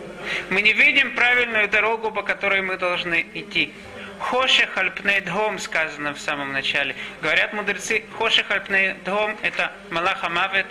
Мы 0.49 0.61
не 0.61 0.73
видим 0.73 1.15
правильную 1.15 1.67
дорогу, 1.67 2.11
по 2.11 2.21
которой 2.21 2.61
мы 2.61 2.77
должны 2.77 3.25
идти. 3.33 3.73
Хошех 4.19 4.77
альпнейдхом 4.77 5.59
сказано 5.59 6.13
в 6.13 6.19
самом 6.19 6.53
начале. 6.53 6.95
Говорят 7.21 7.53
мудрецы, 7.53 8.03
Хошех 8.17 8.49
альпнейдхом 8.49 9.37
это 9.41 9.73
Малахамавет, 9.89 10.67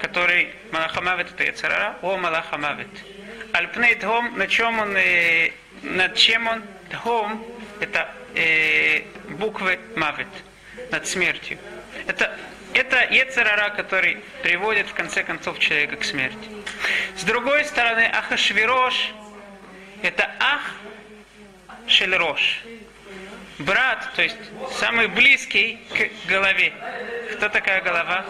который 0.00 0.48
Малахамавет 0.72 1.30
это 1.30 1.44
Яцерара, 1.44 1.96
о 2.02 2.16
Малахамавет. 2.16 2.88
Альпнейдхом, 3.52 4.36
на 4.36 4.46
чем 4.46 4.78
он, 4.78 4.96
э, 4.96 5.52
над 5.82 6.16
чем 6.16 6.48
он? 6.48 6.62
Дхом 6.90 7.44
это 7.80 8.08
э, 8.34 9.02
буквы 9.30 9.78
Мавет, 9.94 10.28
над 10.90 11.06
смертью. 11.06 11.58
Это 12.06 12.36
это 12.74 13.02
Ецерара, 13.10 13.70
который 13.70 14.18
приводит 14.42 14.88
в 14.88 14.94
конце 14.94 15.22
концов 15.22 15.58
человека 15.58 15.96
к 15.96 16.04
смерти. 16.04 16.48
С 17.16 17.24
другой 17.24 17.64
стороны, 17.64 18.02
Ахашвирош– 18.12 19.12
это 20.02 20.30
Ах 20.38 20.62
Шельрош. 21.88 22.62
Брат, 23.58 24.12
то 24.14 24.22
есть 24.22 24.36
самый 24.78 25.08
близкий 25.08 25.80
к 25.90 26.30
голове. 26.30 26.72
Кто 27.32 27.48
такая 27.48 27.80
голова? 27.80 28.24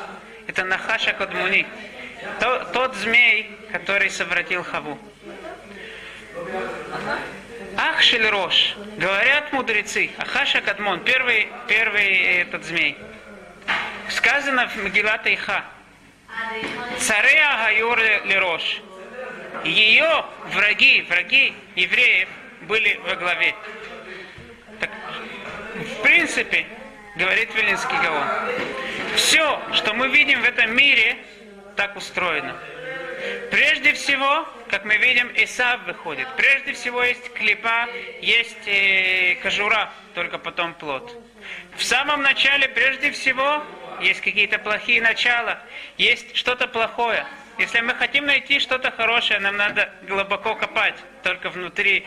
Это 0.46 0.64
Нахаша 0.64 1.12
Кодмуни. 1.12 1.66
Тот, 2.40 2.72
тот 2.72 2.94
змей, 2.96 3.50
который 3.72 4.10
совратил 4.10 4.62
Хаву. 4.62 4.98
Ах 7.78 8.02
Шельрош. 8.02 8.76
Говорят 8.98 9.52
мудрецы. 9.52 10.10
Ахаша 10.18 10.60
Кадмон. 10.60 11.00
Первый, 11.00 11.48
первый 11.66 12.40
этот 12.40 12.64
змей– 12.64 12.96
сказано 14.08 14.68
в 14.68 14.76
Мегилат 14.76 15.26
Иха, 15.26 15.64
царея 16.98 17.56
Гайор 17.64 17.98
Лерош. 18.24 18.80
Ее 19.64 20.24
враги, 20.52 21.02
враги 21.08 21.54
евреев 21.74 22.28
были 22.62 23.00
во 23.06 23.16
главе. 23.16 23.54
Так, 24.80 24.90
в 25.74 26.02
принципе, 26.02 26.66
говорит 27.16 27.54
Вилинский 27.54 27.98
Гаон. 27.98 28.26
Все, 29.16 29.60
что 29.72 29.94
мы 29.94 30.08
видим 30.08 30.40
в 30.42 30.44
этом 30.44 30.74
мире, 30.76 31.16
так 31.76 31.96
устроено. 31.96 32.56
Прежде 33.50 33.92
всего, 33.94 34.46
как 34.68 34.84
мы 34.84 34.96
видим, 34.96 35.30
Исав 35.34 35.84
выходит. 35.86 36.28
Прежде 36.36 36.72
всего 36.72 37.02
есть 37.02 37.32
клипа, 37.32 37.88
есть 38.20 38.66
э, 38.66 39.36
кожура, 39.42 39.90
только 40.14 40.38
потом 40.38 40.74
плод. 40.74 41.16
В 41.76 41.82
самом 41.82 42.22
начале, 42.22 42.68
прежде 42.68 43.10
всего, 43.10 43.62
есть 44.00 44.20
какие-то 44.20 44.58
плохие 44.58 45.00
начала, 45.00 45.60
есть 45.96 46.36
что-то 46.36 46.68
плохое. 46.68 47.26
Если 47.58 47.80
мы 47.80 47.94
хотим 47.94 48.26
найти 48.26 48.60
что-то 48.60 48.90
хорошее, 48.90 49.40
нам 49.40 49.56
надо 49.56 49.92
глубоко 50.02 50.54
копать, 50.54 50.94
только 51.22 51.50
внутри 51.50 52.06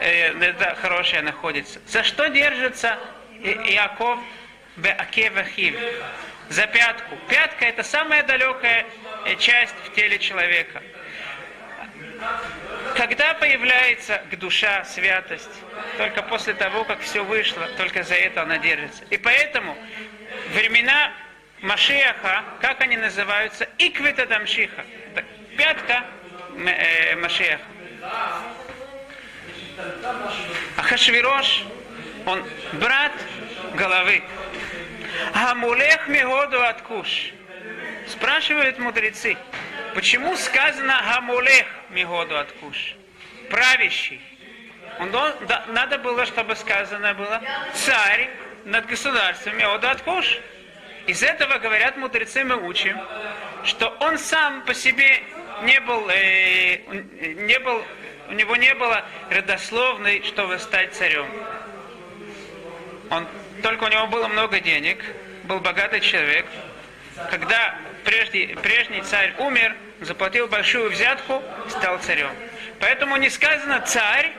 э, 0.00 0.32
это 0.40 0.74
хорошее 0.76 1.22
находится. 1.22 1.80
За 1.86 2.02
что 2.02 2.28
держится 2.28 2.98
Иаков 3.42 4.18
Беакевахив? 4.76 5.76
За 6.48 6.66
пятку. 6.66 7.16
Пятка 7.28 7.66
это 7.66 7.84
самая 7.84 8.24
далекая 8.24 8.84
э, 9.24 9.36
часть 9.36 9.74
в 9.84 9.94
теле 9.94 10.18
человека. 10.18 10.82
Когда 12.96 13.34
появляется 13.34 14.22
к 14.30 14.36
душа 14.36 14.84
святость? 14.84 15.50
Только 15.96 16.22
после 16.22 16.54
того, 16.54 16.84
как 16.84 17.00
все 17.00 17.24
вышло, 17.24 17.66
только 17.76 18.02
за 18.02 18.14
это 18.14 18.42
она 18.42 18.58
держится. 18.58 19.04
И 19.10 19.16
поэтому 19.16 19.76
времена 20.52 21.12
Машиаха, 21.60 22.44
как 22.60 22.80
они 22.80 22.96
называются? 22.96 23.68
Иквита 23.78 24.26
Дамшиха. 24.26 24.84
Пятка 25.56 26.04
э, 26.56 27.16
Машиаха. 27.16 27.64
Ахашвирош, 30.76 31.64
он 32.26 32.44
брат 32.74 33.12
головы. 33.74 34.22
Амулех 35.34 36.08
Мегоду 36.08 36.62
Откуш. 36.62 37.32
Спрашивают 38.08 38.78
мудрецы, 38.78 39.36
почему 39.94 40.36
сказано 40.36 41.00
Гамулех 41.14 41.66
Мегоду 41.90 42.38
Откуш? 42.38 42.94
Правящий. 43.48 44.20
Он, 44.98 45.10
да, 45.10 45.64
надо 45.68 45.98
было, 45.98 46.26
чтобы 46.26 46.56
сказано 46.56 47.14
было 47.14 47.40
царь 47.74 48.30
над 48.64 48.86
государством 48.86 49.56
Мегоду 49.56 49.88
Откуш. 49.88 50.38
Из 51.06 51.22
этого, 51.22 51.58
говорят 51.58 51.96
мудрецы, 51.96 52.44
мы 52.44 52.56
учим, 52.56 52.98
что 53.64 53.88
он 54.00 54.18
сам 54.18 54.62
по 54.64 54.74
себе 54.74 55.22
не 55.62 55.80
был, 55.80 56.08
э, 56.10 56.76
не 57.46 57.58
был, 57.58 57.82
у 58.28 58.32
него 58.32 58.56
не 58.56 58.74
было 58.74 59.04
родословной, 59.30 60.22
чтобы 60.22 60.58
стать 60.58 60.94
царем. 60.94 61.26
Он, 63.10 63.26
только 63.62 63.84
у 63.84 63.88
него 63.88 64.06
было 64.06 64.28
много 64.28 64.60
денег, 64.60 65.02
был 65.44 65.58
богатый 65.60 66.00
человек. 66.00 66.46
Когда 67.30 67.74
прежде, 68.04 68.56
прежний 68.62 69.02
царь 69.02 69.34
умер, 69.38 69.76
заплатил 70.00 70.48
большую 70.48 70.90
взятку, 70.90 71.42
стал 71.68 71.98
царем. 71.98 72.30
Поэтому 72.80 73.16
не 73.16 73.30
сказано 73.30 73.80
царь, 73.80 74.32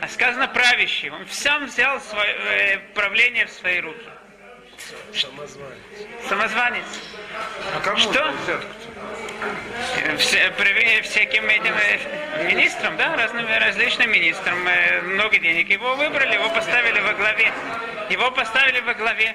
а 0.00 0.08
сказано 0.08 0.48
правящий. 0.48 1.10
Он 1.10 1.26
сам 1.30 1.66
взял 1.66 2.00
свое, 2.00 2.32
э, 2.32 2.78
правление 2.94 3.46
в 3.46 3.50
свои 3.50 3.80
руки. 3.80 4.06
Самозванец. 5.12 5.78
Самозванец. 6.28 6.84
А 7.76 7.80
кому 7.80 7.98
Что? 7.98 8.34
при- 10.56 11.00
всяким 11.02 11.48
этим 11.48 11.74
э, 11.74 12.44
министрам, 12.44 12.96
да, 12.96 13.16
разным 13.16 13.46
различным 13.46 14.10
министрам, 14.10 14.66
э, 14.66 15.00
много 15.02 15.38
денег. 15.38 15.68
Его 15.68 15.96
выбрали, 15.96 16.34
его 16.34 16.48
поставили 16.50 17.00
во 17.00 17.12
главе. 17.14 17.52
Его 18.08 18.30
поставили 18.30 18.80
во 18.80 18.94
главе. 18.94 19.34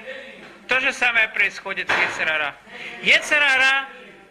То 0.68 0.80
же 0.80 0.92
самое 0.92 1.28
происходит 1.28 1.88
в 1.88 2.10
Ецерара. 2.10 2.54
Ецерара 3.02 3.86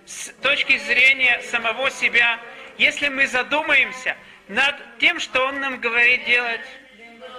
с 0.05 0.31
точки 0.41 0.77
зрения 0.79 1.41
самого 1.49 1.89
себя, 1.89 2.39
если 2.77 3.07
мы 3.07 3.25
задумаемся 3.27 4.17
над 4.47 4.75
тем, 4.99 5.19
что 5.19 5.47
он 5.47 5.59
нам 5.59 5.79
говорит 5.79 6.25
делать, 6.25 6.61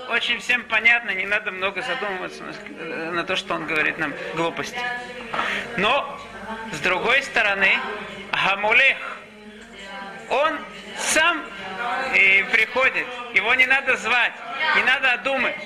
очень 0.08 0.38
всем 0.38 0.64
понятно, 0.64 1.10
не 1.10 1.26
надо 1.26 1.50
много 1.52 1.82
задумываться 1.82 2.42
на, 2.44 3.12
на 3.12 3.24
то, 3.24 3.36
что 3.36 3.54
он 3.54 3.66
говорит 3.66 3.98
нам 3.98 4.14
глупости. 4.34 4.80
Но, 5.76 6.18
с 6.72 6.80
другой 6.80 7.22
стороны, 7.22 7.70
Гамулех, 8.32 9.18
он 10.30 10.58
сам 10.98 11.44
э, 12.14 12.44
приходит, 12.44 13.06
его 13.34 13.54
не 13.54 13.66
надо 13.66 13.96
звать, 13.96 14.32
не 14.76 14.82
надо 14.84 15.18
думать. 15.18 15.56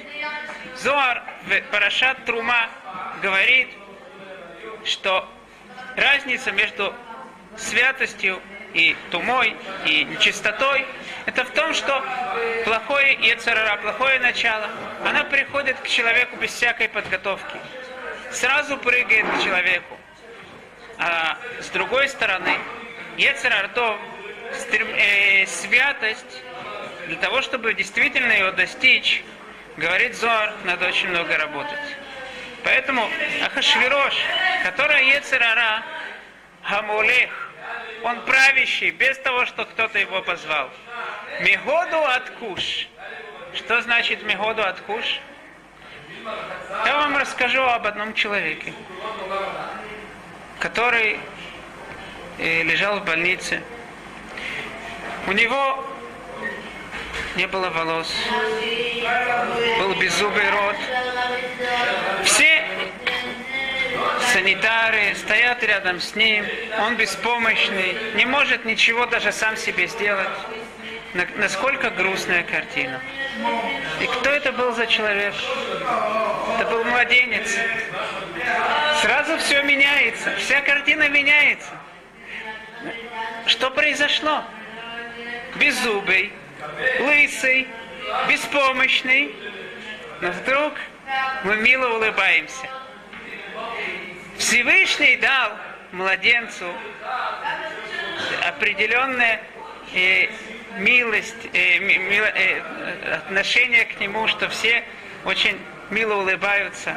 Зоар 0.77 1.23
Парашат 1.71 2.25
Трума 2.25 2.69
говорит, 3.21 3.69
что 4.85 5.29
разница 5.97 6.53
между 6.53 6.95
святостью 7.57 8.41
и 8.73 8.97
тумой, 9.11 9.57
и 9.85 10.05
нечистотой, 10.05 10.87
это 11.27 11.45
в 11.45 11.51
том, 11.51 11.75
что 11.75 12.05
плохое 12.65 13.15
Ецарара, 13.15 13.77
плохое 13.79 14.19
начало, 14.21 14.69
она 15.05 15.25
приходит 15.25 15.79
к 15.81 15.89
человеку 15.89 16.37
без 16.37 16.51
всякой 16.53 16.89
подготовки. 16.89 17.57
Сразу 18.31 18.77
прыгает 18.79 19.27
к 19.27 19.43
человеку. 19.43 19.99
А 20.99 21.39
с 21.61 21.69
другой 21.71 22.09
стороны, 22.09 22.59
Ецарартов, 23.17 23.99
э, 24.73 25.47
святость, 25.47 26.43
для 27.07 27.17
того, 27.17 27.43
чтобы 27.43 27.75
действительно 27.75 28.33
его 28.33 28.53
достичь, 28.53 29.25
говорит 29.77 30.15
Зор, 30.15 30.53
надо 30.65 30.87
очень 30.87 31.09
много 31.09 31.37
работать. 31.37 31.97
Поэтому 32.65 33.09
Ахашвирош, 33.45 34.15
который 34.65 35.09
Ецарара, 35.09 35.83
Гамулех, 36.69 37.51
он 38.03 38.21
правящий, 38.23 38.91
без 38.91 39.19
того, 39.19 39.47
что 39.47 39.65
кто-то 39.65 39.99
его 39.99 40.23
позвал. 40.23 40.71
Мегоду 41.41 42.05
откуш. 42.05 42.89
Что 43.55 43.81
значит 43.83 44.23
Мегоду 44.23 44.63
откуш? 44.63 45.21
Я 46.85 46.97
вам 46.97 47.17
расскажу 47.17 47.63
об 47.63 47.87
одном 47.87 48.15
человеке, 48.15 48.73
который 50.59 51.19
э, 52.39 52.63
лежал 52.63 53.01
в 53.01 53.05
больнице. 53.05 53.63
У 55.27 55.33
него 55.33 55.85
не 57.37 57.47
было 57.47 57.71
волос, 57.71 58.13
был 59.79 59.95
беззубый 59.95 60.49
рот. 60.51 60.77
Санитары 64.33 65.15
стоят 65.17 65.63
рядом 65.65 66.01
с 66.01 66.15
ним, 66.15 66.45
он 66.79 66.97
беспомощный, 66.97 67.97
не 68.15 68.27
может 68.27 68.65
ничего 68.65 69.07
даже 69.07 69.33
сам 69.33 69.57
себе 69.57 69.89
сделать. 69.89 70.29
На- 71.15 71.27
Насколько 71.37 71.91
грустная 71.91 72.45
картина. 72.45 73.01
И 74.01 74.07
кто 74.07 74.31
это 74.31 74.53
был 74.53 74.73
за 74.73 74.87
человек? 74.87 75.35
Это 76.59 76.71
был 76.71 76.85
младенец. 76.85 77.57
Сразу 79.03 79.37
все 79.39 79.63
меняется, 79.63 80.33
вся 80.37 80.61
картина 80.61 81.09
меняется. 81.09 81.71
Что 83.47 83.71
произошло? 83.73 84.45
Беззубый, 85.57 86.33
лысый, 87.01 87.67
беспомощный. 88.29 89.35
Но 90.21 90.31
вдруг 90.31 90.75
мы 91.43 91.57
мило 91.57 91.97
улыбаемся. 91.97 92.69
Всевышний 94.41 95.17
дал 95.19 95.53
младенцу 95.93 96.73
определенная 98.49 99.43
э, 99.95 100.29
милость, 100.79 101.37
э, 101.53 101.79
ми- 101.79 101.99
мило- 101.99 102.33
э, 102.35 103.17
отношение 103.17 103.85
к 103.85 104.01
нему, 104.01 104.27
что 104.29 104.49
все 104.49 104.83
очень 105.27 105.59
мило 105.91 106.15
улыбаются, 106.15 106.91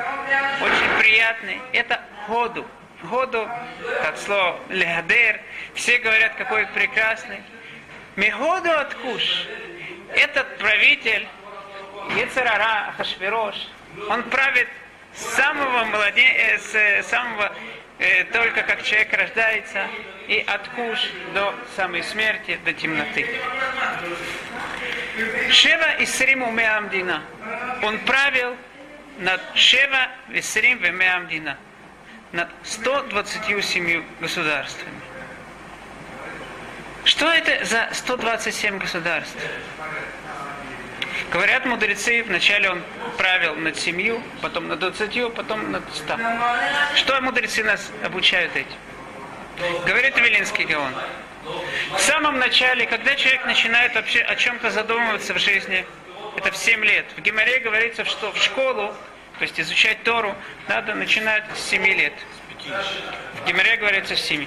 очень 0.61 0.99
приятный. 0.99 1.59
Это 1.73 1.99
году. 2.29 2.65
Году, 3.03 3.45
от 4.07 4.17
слова 4.19 4.57
лехдер, 4.69 5.41
все 5.73 5.97
говорят, 5.97 6.35
какой 6.35 6.65
прекрасный. 6.67 7.41
Мегоду 8.15 8.71
откуш. 8.71 9.47
Этот 10.15 10.57
правитель, 10.59 11.27
Ецарара 12.15 12.93
Хашвирош, 12.95 13.55
он 14.09 14.23
правит 14.23 14.69
с 15.15 15.35
самого 15.35 15.85
младе... 15.85 16.23
э, 16.23 16.57
с 16.57 16.75
э, 16.75 17.03
самого 17.03 17.51
э, 17.99 18.23
только 18.25 18.63
как 18.63 18.83
человек 18.83 19.13
рождается 19.13 19.87
и 20.27 20.43
откуш 20.47 21.11
до 21.33 21.53
самой 21.75 22.03
смерти, 22.03 22.59
до 22.65 22.73
темноты. 22.73 23.27
Шева 25.51 25.95
Исрим 25.99 26.43
Умеамдина. 26.43 27.21
Он 27.83 27.99
правил 27.99 28.55
над 29.19 29.41
Шева 29.55 30.07
Исрим 30.29 30.79
Вемеамдина. 30.79 31.57
Над 32.31 32.49
127 32.63 34.03
государствами. 34.19 35.01
Что 37.05 37.29
это 37.31 37.63
за 37.65 37.89
127 37.91 38.79
государств? 38.79 39.37
Говорят 41.31 41.65
мудрецы, 41.65 42.23
вначале 42.23 42.69
он 42.69 42.81
правил 43.17 43.55
над 43.55 43.77
семью, 43.77 44.21
потом 44.41 44.67
над 44.67 44.79
двадцатью, 44.79 45.29
потом 45.29 45.71
над 45.71 45.83
ста. 45.93 46.17
Что 46.95 47.19
мудрецы 47.21 47.63
нас 47.63 47.91
обучают 48.03 48.55
этим? 48.55 48.77
Говорит 49.85 50.17
Велинский 50.17 50.65
Гаон. 50.65 50.93
В 51.95 51.99
самом 51.99 52.39
начале, 52.39 52.85
когда 52.85 53.15
человек 53.15 53.45
начинает 53.45 53.95
вообще 53.95 54.21
о 54.21 54.35
чем-то 54.35 54.71
задумываться 54.71 55.33
в 55.33 55.39
жизни, 55.39 55.85
это 56.35 56.51
в 56.51 56.57
7 56.57 56.83
лет. 56.83 57.05
В 57.15 57.21
Гимаре 57.21 57.59
говорится, 57.59 58.05
что 58.05 58.31
в 58.31 58.37
школу, 58.37 58.93
то 59.37 59.41
есть 59.41 59.59
изучать 59.59 60.03
Тору, 60.03 60.35
надо 60.67 60.95
начинать 60.95 61.43
с 61.55 61.69
7 61.69 61.85
лет. 61.85 62.13
В 63.41 63.47
Гимаре 63.47 63.77
говорится 63.77 64.15
с 64.15 64.21
7. 64.21 64.45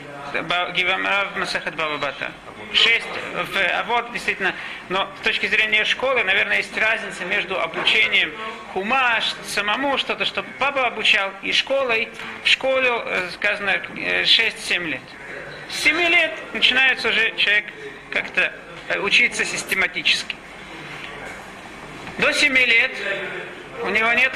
Гимара 0.75 1.29
в 1.35 1.39
Масахат 1.39 1.75
Бабабата. 1.77 2.33
6 2.73 3.05
в, 3.35 3.57
а 3.57 3.85
вот 3.85 4.13
действительно, 4.13 4.55
но 4.89 5.11
с 5.21 5.25
точки 5.25 5.47
зрения 5.47 5.85
школы, 5.85 6.23
наверное, 6.23 6.59
есть 6.59 6.77
разница 6.79 7.25
между 7.25 7.61
обучением 7.61 8.33
хумаш, 8.73 9.35
самому 9.45 9.99
что-то, 9.99 10.25
что 10.25 10.45
папа 10.59 10.87
обучал, 10.87 11.33
и 11.43 11.53
школой. 11.53 12.09
В 12.45 12.49
школу 12.49 13.03
э, 13.05 13.31
сказано 13.35 13.71
6-7 13.71 14.85
лет. 14.87 15.01
С 15.69 15.83
7 15.83 15.97
лет 15.97 16.33
начинается 16.53 17.09
уже 17.09 17.35
человек 17.37 17.67
как-то 18.11 18.53
э, 18.89 19.01
учиться 19.01 19.45
систематически. 19.45 20.37
До 22.19 22.33
7 22.33 22.57
лет 22.57 22.93
у 23.83 23.89
него 23.89 24.13
нет 24.13 24.33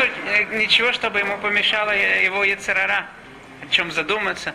ничего, 0.52 0.92
чтобы 0.92 1.20
ему 1.20 1.38
помешало 1.38 1.92
его 1.92 2.42
яцерара, 2.42 3.06
о 3.62 3.72
чем 3.72 3.92
задуматься. 3.92 4.54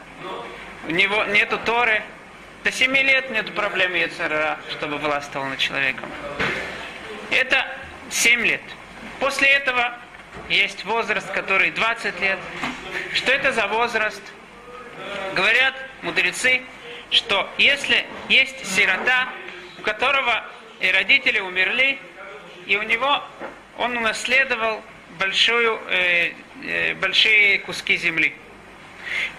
У 0.88 0.92
него 0.92 1.24
нету 1.26 1.58
Торы. 1.66 2.04
До 2.66 2.72
7 2.72 2.98
лет 2.98 3.30
нет 3.30 3.54
проблем 3.54 3.94
яцерара, 3.94 4.58
чтобы 4.72 4.98
властвовал 4.98 5.46
над 5.46 5.60
человеком. 5.60 6.10
Это 7.30 7.64
7 8.10 8.44
лет. 8.44 8.62
После 9.20 9.50
этого 9.50 9.96
есть 10.50 10.84
возраст, 10.84 11.32
который 11.32 11.70
20 11.70 12.20
лет. 12.22 12.40
Что 13.14 13.34
это 13.34 13.52
за 13.52 13.68
возраст? 13.68 14.24
Говорят 15.36 15.76
мудрецы, 16.02 16.64
что 17.12 17.48
если 17.60 18.04
есть 18.30 18.66
сирота, 18.76 19.30
у 19.78 19.84
которого 19.84 20.44
и 20.80 20.90
родители 20.90 21.40
умерли, 21.42 22.00
и 22.66 22.78
у 22.78 22.82
него 22.82 23.24
он 23.78 23.96
унаследовал 23.96 24.82
большую, 25.20 25.80
э, 25.88 26.32
э, 26.64 26.96
большие 26.96 27.60
куски 27.60 27.96
земли. 27.96 28.34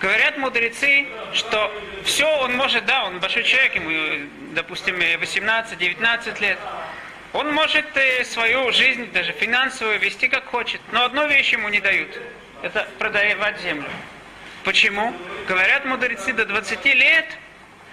Говорят 0.00 0.38
мудрецы, 0.38 1.06
что 1.32 1.72
все 2.04 2.26
он 2.38 2.56
может, 2.56 2.84
да, 2.86 3.04
он 3.04 3.18
большой 3.20 3.44
человек, 3.44 3.74
ему, 3.74 4.28
допустим, 4.52 4.96
18-19 4.96 6.40
лет, 6.40 6.58
он 7.32 7.52
может 7.52 7.84
э, 7.96 8.24
свою 8.24 8.72
жизнь, 8.72 9.10
даже 9.12 9.32
финансовую, 9.32 9.98
вести 9.98 10.28
как 10.28 10.46
хочет, 10.46 10.80
но 10.92 11.04
одну 11.04 11.26
вещь 11.28 11.52
ему 11.52 11.68
не 11.68 11.80
дают, 11.80 12.08
это 12.62 12.88
продавать 12.98 13.60
землю. 13.60 13.88
Почему? 14.64 15.14
Говорят 15.46 15.84
мудрецы, 15.84 16.32
до 16.32 16.46
20 16.46 16.84
лет 16.86 17.26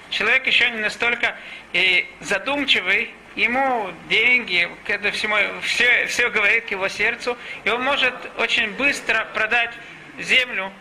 человек 0.09 0.47
еще 0.47 0.69
не 0.69 0.79
настолько 0.79 1.35
э, 1.73 2.03
задумчивый, 2.21 3.13
ему 3.35 3.91
деньги, 4.09 4.69
это 4.87 5.11
все, 5.11 5.27
все, 5.61 6.05
все 6.05 6.29
говорит 6.29 6.65
к 6.65 6.71
его 6.71 6.87
сердцу, 6.87 7.37
и 7.63 7.69
он 7.69 7.83
может 7.83 8.13
очень 8.37 8.71
быстро 8.71 9.27
продать 9.33 9.71
землю, 10.19 10.71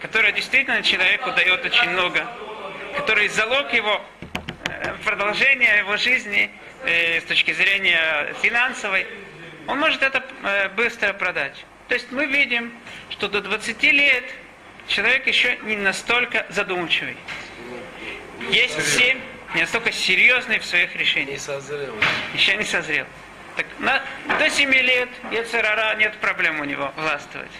которая 0.00 0.32
действительно 0.32 0.82
человеку 0.82 1.30
дает 1.32 1.64
очень 1.64 1.90
много, 1.90 2.26
который 2.96 3.28
залог 3.28 3.72
его 3.72 4.00
э, 4.68 4.94
продолжения 5.04 5.78
его 5.78 5.96
жизни 5.96 6.50
э, 6.84 7.20
с 7.20 7.24
точки 7.24 7.52
зрения 7.52 8.34
финансовой, 8.42 9.06
он 9.66 9.78
может 9.78 10.02
это 10.02 10.24
э, 10.42 10.68
быстро 10.70 11.12
продать. 11.12 11.64
То 11.88 11.94
есть 11.94 12.10
мы 12.10 12.26
видим, 12.26 12.72
что 13.10 13.28
до 13.28 13.40
20 13.40 13.82
лет 13.84 14.24
человек 14.88 15.26
еще 15.26 15.56
не 15.62 15.76
настолько 15.76 16.46
задумчивый. 16.50 17.16
Есть 18.50 18.96
семь 18.96 19.20
не 19.54 19.62
настолько 19.62 19.92
серьезный 19.92 20.58
в 20.58 20.66
своих 20.66 20.94
решениях. 20.96 21.30
Не 21.30 21.38
созрел. 21.38 21.94
Еще 22.34 22.56
не 22.56 22.64
созрел. 22.64 23.06
Так, 23.56 23.66
на, 23.78 24.02
до 24.38 24.50
7 24.50 24.70
лет 24.70 25.08
Ецерара 25.30 25.94
нет 25.96 26.14
проблем 26.18 26.60
у 26.60 26.64
него 26.64 26.92
властвовать. 26.96 27.50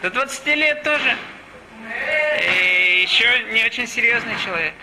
До 0.00 0.10
20 0.10 0.46
лет 0.46 0.82
тоже. 0.84 1.16
И 2.40 3.02
еще 3.02 3.44
не 3.52 3.64
очень 3.64 3.86
серьезный 3.86 4.34
человек. 4.44 4.74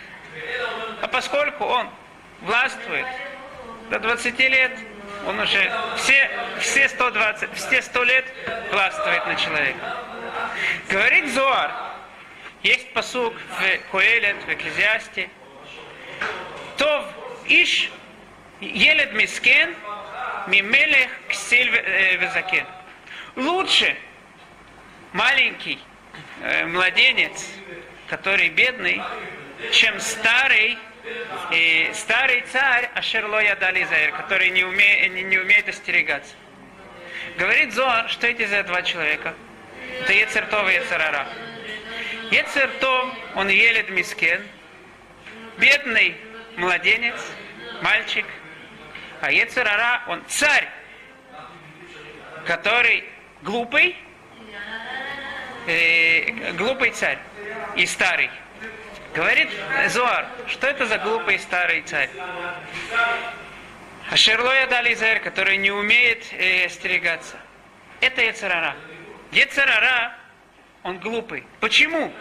А 1.01 1.07
поскольку 1.07 1.65
он 1.65 1.89
властвует 2.41 3.05
до 3.89 3.99
20 3.99 4.39
лет, 4.39 4.71
он 5.25 5.39
уже 5.39 5.71
все, 5.97 6.29
все 6.59 6.89
120, 6.89 7.53
все 7.53 7.81
100 7.81 8.03
лет 8.03 8.25
властвует 8.71 9.25
на 9.25 9.35
человека. 9.35 9.97
Говорит 10.89 11.29
Зоар, 11.33 11.71
есть 12.63 12.91
посук 12.93 13.33
в 13.33 13.91
Коэлет, 13.91 14.37
в 14.45 14.49
Экклезиасте, 14.49 15.29
Тов 16.77 17.05
Иш 17.45 17.89
Елед 18.59 19.13
Мискен 19.13 19.75
Мимелех 20.47 21.09
Ксель 21.29 21.69
Везакен. 22.19 22.65
Лучше 23.35 23.95
маленький 25.13 25.79
э, 26.41 26.65
младенец, 26.65 27.47
который 28.07 28.49
бедный, 28.49 29.01
чем 29.71 29.99
старый 29.99 30.77
и 31.51 31.89
старый 31.93 32.43
царь 32.51 32.89
Ашерло 32.95 33.41
Ядали 33.41 33.83
Заир, 33.85 34.11
который 34.11 34.49
не 34.49 34.63
умеет, 34.63 35.13
не, 35.13 35.23
не 35.23 35.37
умеет 35.37 35.69
остерегаться. 35.69 36.35
Говорит 37.37 37.73
Зоар, 37.73 38.09
что 38.09 38.27
эти 38.27 38.45
за 38.45 38.63
два 38.63 38.81
человека? 38.81 39.33
Это 40.01 40.13
Ецертов 40.13 40.69
и 40.69 40.73
Ецерара. 40.73 41.27
Ецертов, 42.31 43.13
он 43.35 43.47
елет 43.47 43.89
мискен, 43.89 44.45
бедный 45.57 46.15
младенец, 46.57 47.19
мальчик, 47.81 48.25
а 49.21 49.31
Ецерара, 49.31 50.03
он 50.07 50.23
царь, 50.27 50.67
который 52.45 53.03
глупый, 53.43 53.95
э, 55.67 56.53
глупый 56.53 56.91
царь 56.91 57.19
и 57.75 57.85
старый. 57.85 58.29
Говорит 59.13 59.49
Зоар, 59.89 60.27
что 60.47 60.67
это 60.67 60.85
за 60.85 60.97
глупый 60.99 61.39
старый 61.39 61.81
царь? 61.81 62.09
А 64.09 64.15
Шерлоя 64.15 64.67
дали 64.67 64.93
Израиль, 64.93 65.19
который 65.19 65.57
не 65.57 65.71
умеет 65.71 66.25
э, 66.31 66.65
остерегаться. 66.65 67.37
Это 67.99 68.21
Ецерара. 68.21 68.75
Ецерара, 69.31 70.15
он 70.83 70.99
глупый. 70.99 71.43
Почему? 71.59 72.13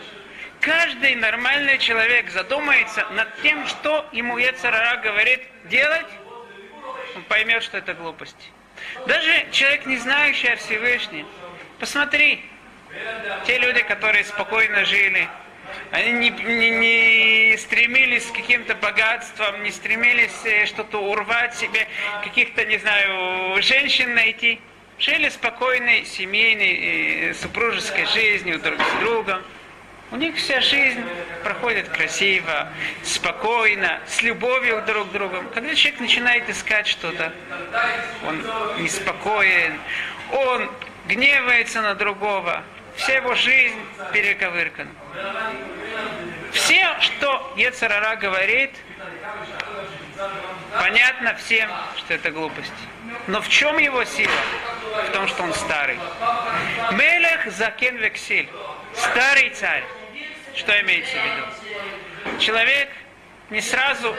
каждый 0.66 1.14
нормальный 1.14 1.78
человек 1.78 2.30
задумается 2.30 3.06
над 3.10 3.28
тем, 3.40 3.66
что 3.68 4.04
ему 4.12 4.36
Ецарара 4.36 5.00
говорит 5.00 5.40
делать, 5.64 6.06
он 7.14 7.22
поймет, 7.24 7.62
что 7.62 7.78
это 7.78 7.94
глупость. 7.94 8.50
Даже 9.06 9.46
человек, 9.52 9.86
не 9.86 9.96
знающий 9.96 10.48
о 10.48 10.56
Всевышнем, 10.56 11.26
посмотри, 11.78 12.44
те 13.46 13.58
люди, 13.58 13.82
которые 13.82 14.24
спокойно 14.24 14.84
жили, 14.84 15.28
они 15.90 16.12
не, 16.12 16.30
не, 16.30 16.70
не 16.70 17.56
стремились 17.56 18.26
к 18.26 18.34
каким-то 18.34 18.74
богатствам, 18.74 19.62
не 19.62 19.70
стремились 19.70 20.44
э, 20.44 20.66
что-то 20.66 20.98
урвать 20.98 21.54
себе, 21.54 21.86
каких-то, 22.22 22.64
не 22.64 22.78
знаю, 22.78 23.62
женщин 23.62 24.14
найти. 24.14 24.60
Жили 24.98 25.28
спокойной 25.28 26.04
семейной, 26.04 27.30
э, 27.30 27.34
супружеской 27.34 28.06
жизнью 28.06 28.58
друг 28.58 28.80
с 28.80 29.00
другом. 29.00 29.42
У 30.12 30.16
них 30.16 30.36
вся 30.36 30.60
жизнь 30.60 31.04
проходит 31.42 31.88
красиво, 31.88 32.68
спокойно, 33.02 33.98
с 34.06 34.22
любовью 34.22 34.82
друг 34.86 35.08
к 35.08 35.12
другу. 35.12 35.42
Когда 35.52 35.74
человек 35.74 36.00
начинает 36.00 36.48
искать 36.48 36.86
что-то, 36.86 37.32
он 38.24 38.40
неспокоен, 38.82 39.78
он 40.32 40.70
гневается 41.08 41.82
на 41.82 41.94
другого, 41.94 42.62
вся 42.96 43.14
его 43.14 43.34
жизнь 43.34 43.78
перековыркана. 44.12 44.90
Все, 46.52 46.86
что 47.00 47.52
Ецарара 47.56 48.16
говорит, 48.16 48.70
понятно 50.78 51.34
всем, 51.36 51.70
что 51.96 52.14
это 52.14 52.30
глупость. 52.30 52.72
Но 53.26 53.40
в 53.40 53.48
чем 53.48 53.78
его 53.78 54.04
сила? 54.04 54.32
В 55.08 55.12
том, 55.12 55.28
что 55.28 55.42
он 55.42 55.52
старый. 55.54 55.98
Мелех 56.92 57.46
закен 57.52 57.96
вексель. 57.96 58.48
Старый 58.94 59.50
царь. 59.50 59.84
Что 60.54 60.80
имеется 60.80 61.16
в 61.16 61.24
виду? 61.24 62.40
Человек 62.40 62.88
не 63.50 63.60
сразу 63.60 64.14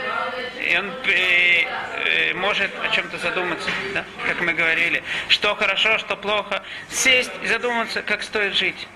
и 0.60 0.78
он 0.78 0.92
э, 1.06 1.63
э, 2.06 2.34
может 2.34 2.72
о 2.84 2.90
чем-то 2.90 3.18
задуматься, 3.18 3.70
да? 3.94 4.06
как 4.26 4.40
мы 4.42 4.54
говорили, 4.54 5.04
что 5.28 5.54
хорошо, 5.56 5.98
что 5.98 6.16
плохо, 6.16 6.63
сесть 6.90 7.32
и 7.44 7.48
задуматься, 7.48 8.02
как 8.02 8.24
стоит 8.24 8.54
жить. 8.54 8.88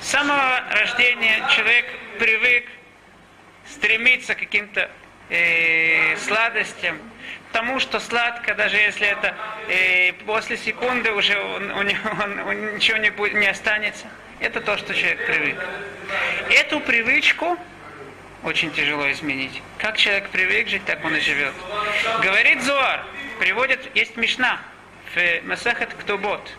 С 0.00 0.08
самого 0.08 0.62
рождения 0.72 1.44
человек 1.54 1.86
привык 2.18 2.64
стремиться 3.68 4.34
к 4.34 4.38
каким-то 4.38 4.90
э, 5.28 6.16
сладостям, 6.16 6.98
тому, 7.52 7.78
что 7.80 8.00
сладко, 8.00 8.54
даже 8.54 8.76
если 8.76 9.06
это 9.06 9.34
э, 9.68 10.12
после 10.26 10.56
секунды 10.56 11.12
уже 11.12 11.38
он- 11.38 11.70
у 11.70 11.82
него 11.82 12.10
он- 12.24 12.40
он 12.40 12.74
ничего 12.76 12.96
не, 12.98 13.10
будет, 13.10 13.34
не 13.34 13.46
останется. 13.46 14.06
Это 14.40 14.60
то, 14.60 14.76
что 14.78 14.94
человек 14.94 15.24
привык. 15.26 15.58
Эту 16.50 16.80
привычку 16.80 17.58
очень 18.42 18.72
тяжело 18.72 19.10
изменить. 19.12 19.62
Как 19.78 19.96
человек 19.96 20.28
привык 20.30 20.68
жить, 20.68 20.84
так 20.84 21.04
он 21.04 21.14
и 21.16 21.20
живет. 21.20 21.54
Говорит 22.22 22.62
Зуар, 22.62 23.04
приводит, 23.38 23.94
есть 23.94 24.16
Мишна 24.16 24.60
в 25.14 25.46
Масахет 25.46 25.92
Ктубот. 25.94 26.50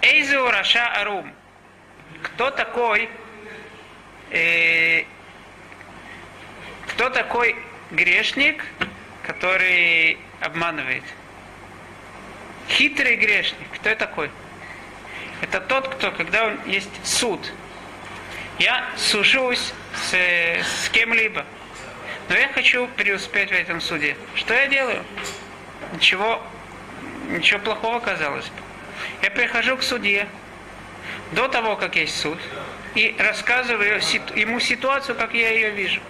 Эйзу 0.00 0.50
Раша 0.50 0.86
Арум. 0.86 1.32
Кто 2.22 2.50
такой, 2.50 3.08
э, 4.30 5.04
кто 6.88 7.10
такой 7.10 7.56
грешник, 7.90 8.64
который 9.22 10.18
обманывает? 10.40 11.04
Хитрый 12.68 13.16
грешник. 13.16 13.68
Кто 13.74 13.94
такой? 13.94 14.30
Это 15.42 15.60
тот, 15.60 15.94
кто, 15.94 16.10
когда 16.10 16.46
он 16.46 16.58
есть 16.66 16.90
суд, 17.04 17.40
я 18.58 18.84
сужусь 18.96 19.72
с, 19.94 20.14
с 20.14 20.88
кем-либо, 20.90 21.44
но 22.28 22.36
я 22.36 22.48
хочу 22.48 22.88
преуспеть 22.88 23.50
в 23.50 23.54
этом 23.54 23.80
суде. 23.80 24.16
Что 24.34 24.54
я 24.54 24.66
делаю? 24.66 25.04
Ничего, 25.92 26.42
ничего 27.28 27.60
плохого, 27.60 28.00
казалось 28.00 28.46
бы. 28.46 28.62
Я 29.22 29.30
прихожу 29.30 29.76
к 29.76 29.82
судье 29.82 30.28
до 31.32 31.48
того, 31.48 31.76
как 31.76 31.96
есть 31.96 32.18
суд, 32.18 32.38
и 32.94 33.14
рассказываю 33.18 34.00
ему 34.34 34.60
ситуацию, 34.60 35.16
как 35.16 35.34
я 35.34 35.50
ее 35.50 35.70
вижу. 35.70 36.00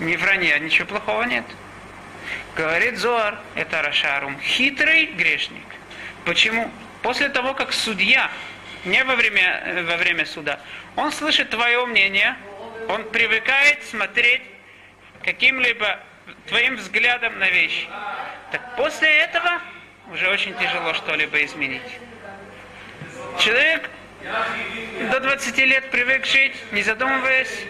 Не 0.00 0.16
вранья, 0.16 0.58
ничего 0.58 0.88
плохого 0.88 1.22
нет. 1.24 1.44
Говорит 2.56 2.98
Зоар, 2.98 3.38
это 3.54 3.82
Рашарум, 3.82 4.38
хитрый 4.40 5.06
грешник. 5.06 5.62
Почему? 6.24 6.70
После 7.02 7.28
того, 7.28 7.54
как 7.54 7.72
судья, 7.72 8.30
не 8.84 9.02
во 9.04 9.16
время, 9.16 9.62
э, 9.64 9.82
во 9.82 9.96
время 9.96 10.26
суда, 10.26 10.60
он 10.96 11.12
слышит 11.12 11.50
твое 11.50 11.84
мнение, 11.86 12.36
он 12.88 13.04
привыкает 13.10 13.84
смотреть 13.84 14.42
каким-либо 15.22 16.00
твоим 16.46 16.76
взглядом 16.76 17.38
на 17.38 17.50
вещи. 17.50 17.88
Так 18.52 18.76
после 18.76 19.08
этого 19.20 19.60
уже 20.12 20.28
очень 20.28 20.56
тяжело 20.58 20.94
что-либо 20.94 21.44
изменить. 21.44 21.82
Человек 23.38 23.88
до 25.10 25.20
20 25.20 25.58
лет 25.58 25.90
привык 25.90 26.26
жить, 26.26 26.56
не 26.72 26.82
задумываясь. 26.82 27.64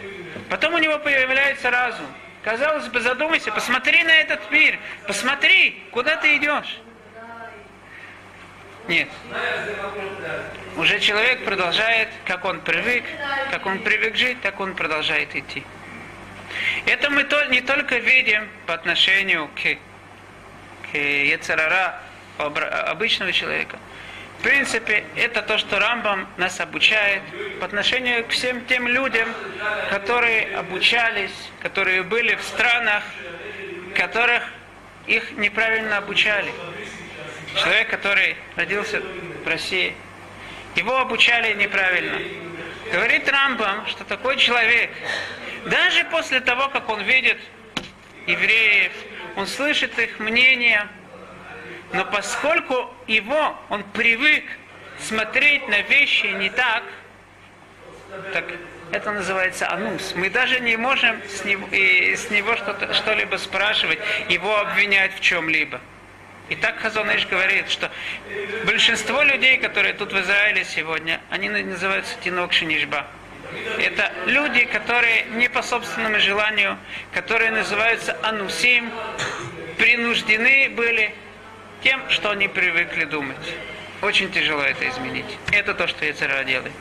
Потом 0.49 0.75
у 0.75 0.79
него 0.79 0.99
появляется 0.99 1.71
разум. 1.71 2.07
Казалось 2.43 2.89
бы, 2.89 3.01
задумайся, 3.01 3.53
посмотри 3.53 4.03
на 4.03 4.13
этот 4.13 4.51
мир, 4.51 4.79
посмотри, 5.07 5.83
куда 5.91 6.17
ты 6.17 6.37
идешь. 6.37 6.81
Нет. 8.91 9.09
Уже 10.77 10.99
человек 10.99 11.45
продолжает, 11.45 12.09
как 12.25 12.45
он 12.45 12.61
привык, 12.61 13.05
как 13.53 13.65
он 13.65 13.79
привык 13.79 14.17
жить, 14.17 14.41
так 14.41 14.59
он 14.59 14.75
продолжает 14.75 15.37
идти. 15.37 15.63
Это 16.87 17.09
мы 17.09 17.25
не 17.51 17.61
только 17.61 17.99
видим 17.99 18.49
по 18.67 18.75
отношению 18.75 19.49
к, 19.55 19.61
к 20.91 20.95
Ецарара, 20.97 22.01
обычного 22.39 23.33
человека. 23.33 23.79
В 24.41 24.43
принципе, 24.43 25.05
это 25.15 25.43
то, 25.43 25.57
что 25.57 25.79
Рамбам 25.79 26.27
нас 26.37 26.59
обучает 26.59 27.23
по 27.61 27.67
отношению 27.67 28.25
к 28.25 28.31
всем 28.31 28.65
тем 28.65 28.89
людям, 28.89 29.29
которые 29.91 30.57
обучались, 30.57 31.51
которые 31.61 32.03
были 32.03 32.35
в 32.35 32.43
странах, 32.43 33.05
которых 33.95 34.43
их 35.07 35.31
неправильно 35.33 35.99
обучали. 35.99 36.51
Человек, 37.57 37.91
который 37.91 38.37
родился 38.57 39.03
в 39.45 39.49
России, 39.49 39.95
его 40.77 40.99
обучали 40.99 41.53
неправильно. 41.55 42.19
Говорит 42.93 43.29
Рамбам, 43.29 43.87
что 43.87 44.05
такой 44.05 44.37
человек, 44.37 44.91
даже 45.67 46.05
после 46.05 46.41
того, 46.41 46.69
как 46.69 46.89
он 46.89 47.03
видит 47.03 47.39
евреев, 48.27 48.93
он 49.37 49.47
слышит 49.47 49.99
их 49.99 50.19
мнение, 50.19 50.89
но 51.93 52.05
поскольку 52.05 52.93
его, 53.07 53.59
он 53.69 53.83
привык 53.85 54.45
смотреть 55.01 55.67
на 55.69 55.83
вещи 55.83 56.27
не 56.27 56.51
так, 56.51 56.85
так 58.33 58.45
это 58.93 59.13
называется 59.13 59.71
анус. 59.71 60.15
Мы 60.15 60.31
даже 60.31 60.61
не 60.61 60.77
можем 60.77 61.21
с 61.29 61.45
него, 61.45 61.67
и 61.71 62.15
с 62.15 62.31
него 62.31 62.57
что-то, 62.57 62.93
что-либо 62.95 63.37
спрашивать, 63.37 63.99
его 64.29 64.57
обвинять 64.59 65.15
в 65.15 65.21
чем-либо. 65.21 65.81
И 66.51 66.57
так 66.57 66.81
Хазоныш 66.81 67.27
говорит, 67.27 67.71
что 67.71 67.91
большинство 68.65 69.23
людей, 69.23 69.57
которые 69.59 69.95
тут 69.95 70.13
в 70.13 70.21
Израиле 70.21 70.65
сегодня, 70.65 71.21
они 71.31 71.49
называются 71.49 72.17
Тинок 72.23 72.53
Шинишба. 72.53 73.07
Это 73.79 74.13
люди, 74.27 74.65
которые 74.65 75.27
не 75.31 75.49
по 75.49 75.63
собственному 75.63 76.19
желанию, 76.19 76.77
которые 77.13 77.53
называются 77.53 78.17
анусим, 78.23 78.91
принуждены 79.79 80.71
были 80.71 81.15
тем, 81.83 82.11
что 82.11 82.31
они 82.31 82.49
привыкли 82.49 83.05
думать. 83.05 83.55
Очень 84.03 84.33
тяжело 84.33 84.63
это 84.63 84.89
изменить. 84.89 85.39
Это 85.53 85.73
то, 85.75 85.87
что 85.87 86.05
Яцера 86.05 86.43
делает. 86.43 86.73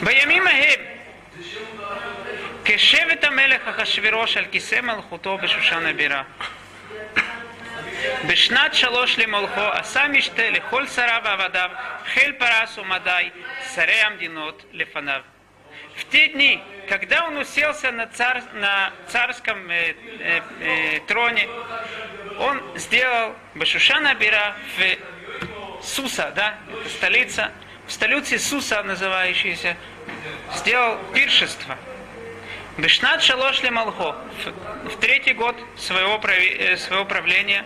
Баямимахим. 0.00 0.80
Кешевит 2.64 3.22
Амелеха 3.22 3.72
Хашвирош 3.72 4.36
Аль 4.36 4.48
Кисе 4.48 4.82
Малхуто 4.82 5.36
Бешушана 5.36 5.92
Бира. 5.92 6.26
בשנת 8.27 8.73
שלוש 8.73 9.19
למלכו 9.19 9.61
עשה 9.61 10.07
משתה 10.07 10.49
לכל 10.49 10.87
שריו 10.87 11.21
ועבדיו, 11.23 11.69
חיל 12.13 12.31
פרס 12.31 12.77
ומדי, 12.77 13.29
שרי 13.75 14.01
המדינות 14.01 14.63
לפניו. 14.71 15.21
В 15.95 16.05
те 16.05 16.27
дни, 16.29 16.63
когда 16.87 17.25
он 17.25 17.37
уселся 17.37 17.91
на, 17.91 18.07
цар, 18.07 18.41
на 18.53 18.91
царском 19.07 19.69
э, 19.69 19.93
э, 20.19 20.41
э, 20.61 20.99
троне, 21.07 21.47
он 22.39 22.61
сделал 22.77 23.35
Башушана 23.55 24.15
Бира 24.15 24.55
в 24.77 25.83
Суса, 25.83 26.31
да, 26.35 26.55
это 26.79 26.89
столица, 26.89 27.51
в 27.87 27.91
столице 27.91 28.39
Суса 28.39 28.81
называющейся, 28.83 29.75
сделал 30.55 30.97
пиршество. 31.13 31.77
Бешнат 32.77 33.21
Шалош 33.21 33.61
Малхо, 33.69 34.15
в, 34.85 34.89
в 34.89 34.99
третий 34.99 35.33
год 35.33 35.55
своего, 35.77 36.17
прави- 36.19 36.55
э, 36.57 36.77
своего 36.77 37.05
правления, 37.05 37.65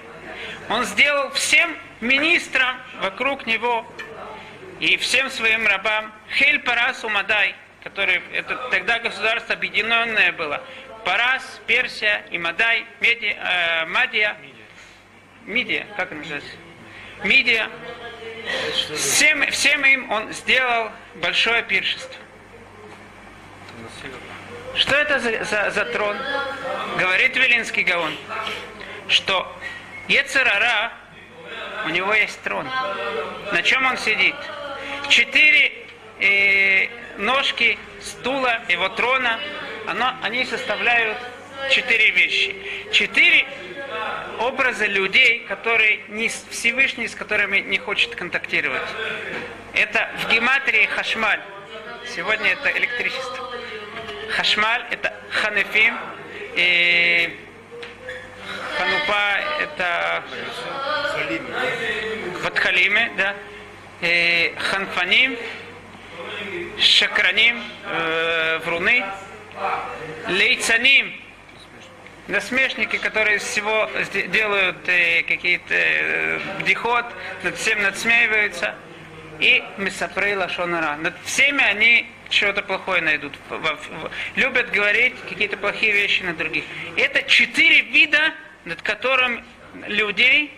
он 0.71 0.85
сделал 0.85 1.31
всем 1.33 1.77
министрам 2.01 2.81
вокруг 3.03 3.45
него 3.45 3.85
и 4.79 4.97
всем 4.97 5.29
своим 5.29 5.67
рабам 5.67 6.13
Хель 6.33 6.61
Парас 6.61 7.03
Умадай, 7.03 7.57
который 7.83 8.23
это 8.33 8.55
тогда 8.71 9.01
государство 9.01 9.55
объединенное 9.55 10.33
было. 10.33 10.63
Парас, 11.05 11.61
Персия 11.67 12.25
и 12.31 12.39
Мадай, 12.39 12.87
Меди, 13.01 13.37
э, 13.37 13.87
Мадия, 13.87 14.37
Мидия, 15.45 15.87
как 15.97 16.13
называется? 16.13 16.53
Мидия. 17.25 17.69
Всем, 18.97 19.51
всем 19.51 19.85
им 19.85 20.11
он 20.11 20.33
сделал 20.33 20.93
большое 21.17 21.65
пиршество. 21.65 22.17
Что 24.77 24.95
это 24.95 25.19
за, 25.19 25.45
за, 25.45 25.71
за 25.71 25.85
трон? 25.87 26.17
Говорит 26.97 27.37
Велинский 27.37 27.83
Гаон, 27.83 28.17
что 29.09 29.53
Ецерара, 30.11 30.93
у 31.87 31.91
него 31.91 32.13
есть 32.13 32.43
трон. 32.43 32.69
На 33.53 33.63
чем 33.63 33.87
он 33.87 33.97
сидит? 33.97 34.35
Четыре 35.09 35.73
э, 36.19 36.89
ножки 37.19 37.79
стула 38.01 38.61
его 38.69 38.89
трона, 38.89 39.39
оно, 39.87 40.13
они 40.23 40.45
составляют 40.47 41.17
четыре 41.71 42.11
вещи. 42.11 42.57
Четыре 42.93 43.47
образа 44.41 44.87
людей, 44.87 45.45
которые 45.47 46.01
не 46.09 46.29
Всевышний, 46.29 47.07
с 47.07 47.15
которыми 47.15 47.59
не 47.59 47.79
хочет 47.79 48.17
контактировать. 48.17 48.83
Это 49.75 50.09
в 50.25 50.33
гематрии 50.33 50.87
хашмаль. 50.87 51.41
Сегодня 52.13 52.51
это 52.51 52.77
электричество. 52.77 53.49
Хашмаль 54.31 54.85
это 54.91 55.15
ханефим, 55.31 55.97
и 56.57 57.50
ханупа 58.81 59.41
это 59.61 60.23
Ватхалиме, 62.43 63.13
да, 63.17 63.37
э, 64.01 64.55
ханфаним, 64.57 65.37
шакраним, 66.79 67.63
э, 67.85 68.59
вруны, 68.65 69.05
лейцаним, 70.29 71.13
насмешники, 72.29 72.97
которые 72.97 73.39
всего 73.39 73.91
делают 74.29 74.89
э, 74.89 75.23
какие-то 75.25 75.75
э, 75.75 76.41
над 77.43 77.57
всем 77.57 77.83
надсмеиваются, 77.83 78.75
и 79.41 79.63
мисапрей 79.79 80.37
лашонара. 80.37 80.97
Над 80.97 81.15
всеми 81.25 81.63
они 81.63 82.07
что-то 82.31 82.63
плохое 82.63 83.03
найдут. 83.03 83.35
Любят 84.37 84.71
говорить 84.71 85.15
какие-то 85.29 85.57
плохие 85.57 85.93
вещи 85.93 86.23
на 86.23 86.35
других. 86.35 86.65
Это 86.97 87.23
четыре 87.23 87.81
вида, 87.81 88.35
над 88.65 88.83
которым 88.83 89.45
людей, 89.87 90.53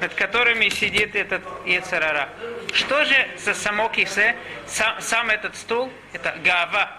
над 0.00 0.14
которыми 0.14 0.68
сидит 0.68 1.14
этот 1.14 1.42
Ецарара. 1.66 2.28
Что 2.72 3.04
же 3.04 3.28
за 3.38 3.54
само 3.54 3.88
кисе, 3.88 4.36
сам, 4.66 5.00
сам 5.00 5.30
этот 5.30 5.56
стул, 5.56 5.92
это 6.12 6.36
гава, 6.44 6.90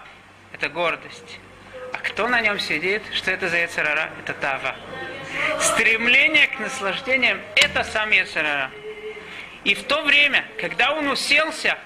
это 0.52 0.68
гордость. 0.68 1.38
А 1.92 1.98
кто 1.98 2.28
на 2.28 2.40
нем 2.40 2.58
сидит, 2.58 3.02
что 3.12 3.30
это 3.30 3.48
за 3.48 3.58
Ецарара? 3.58 4.10
Это 4.20 4.34
тава. 4.34 4.76
Стремление 5.60 6.46
к 6.46 6.58
наслаждениям– 6.58 7.40
это 7.56 7.84
сам 7.84 8.10
Ецарара. 8.10 8.70
И 9.64 9.74
в 9.74 9.84
то 9.84 10.02
время, 10.02 10.44
когда 10.60 10.92
он 10.92 11.08
уселся, 11.08 11.78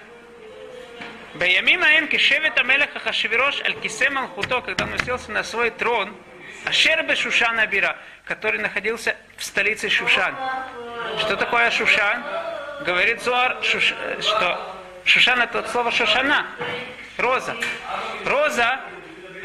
Баямин 1.34 1.82
Аэн 1.84 2.08
Кишевит 2.08 2.58
Амелеха 2.58 2.98
Хашвирош 2.98 3.60
Аль 3.62 3.74
Кисе 3.80 4.08
Малхуто, 4.08 4.62
когда 4.62 4.84
он 4.84 4.94
уселся 4.94 5.30
на 5.32 5.44
свой 5.44 5.70
трон– 5.70 6.14
Ашер 6.66 7.02
Бешушан 7.04 7.58
Абира, 7.60 7.96
который 8.24 8.58
находился 8.60 9.16
в 9.36 9.44
столице 9.44 9.88
Шушан. 9.88 10.34
Что 11.20 11.36
такое 11.36 11.70
Шушан? 11.70 12.24
Говорит 12.84 13.22
Зуар, 13.22 13.58
Шуш- 13.62 13.94
э, 14.02 14.20
что 14.20 14.76
Шушан 15.04 15.40
это 15.40 15.60
от 15.60 15.70
слова 15.70 15.92
Шушана, 15.92 16.46
роза. 17.18 17.56
Роза, 18.24 18.80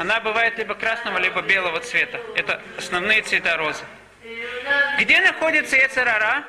она 0.00 0.18
бывает 0.20 0.58
либо 0.58 0.74
красного, 0.74 1.18
либо 1.18 1.40
белого 1.42 1.78
цвета. 1.80 2.20
Это 2.34 2.60
основные 2.76 3.22
цвета 3.22 3.56
розы. 3.56 3.84
Где 4.98 5.20
находится 5.20 5.76
Ецарара? 5.76 6.44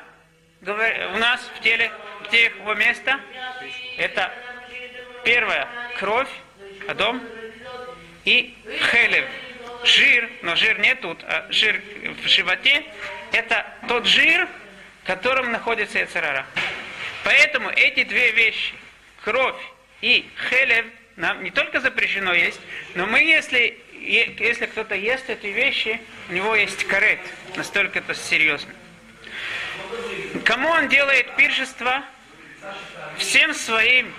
У 0.66 1.18
нас 1.18 1.42
в 1.56 1.62
теле, 1.62 1.92
где 2.28 2.46
его 2.46 2.74
место? 2.74 3.20
Это 3.98 4.32
первое 5.24 5.68
кровь, 6.00 6.30
Адом, 6.88 7.22
и 8.26 8.58
хелев, 8.92 9.26
жир, 9.84 10.30
но 10.42 10.56
жир 10.56 10.80
не 10.80 10.96
тут, 10.96 11.24
а 11.24 11.48
жир 11.50 11.82
в 12.24 12.28
животе, 12.28 12.84
это 13.32 13.66
тот 13.88 14.06
жир, 14.06 14.48
в 15.04 15.08
котором 15.08 15.52
находится 15.52 16.00
Ецарара. 16.00 16.46
Поэтому 17.24 17.70
эти 17.70 18.04
две 18.04 18.32
вещи, 18.32 18.74
кровь 19.24 19.62
и 20.02 20.30
хелев, 20.50 20.86
нам 21.16 21.44
не 21.44 21.52
только 21.52 21.80
запрещено 21.80 22.34
есть, 22.34 22.60
но 22.96 23.06
мы, 23.06 23.22
если, 23.22 23.80
если 24.00 24.66
кто-то 24.66 24.96
ест 24.96 25.30
эти 25.30 25.48
вещи, 25.48 26.02
у 26.30 26.34
него 26.34 26.56
есть 26.56 26.86
карет. 26.86 27.20
Настолько 27.56 28.00
это 28.00 28.16
серьезно. 28.16 28.74
Кому 30.46 30.70
он 30.70 30.90
делает 30.90 31.36
пиршество? 31.36 32.04
Всем 33.18 33.54
своим 33.54 34.14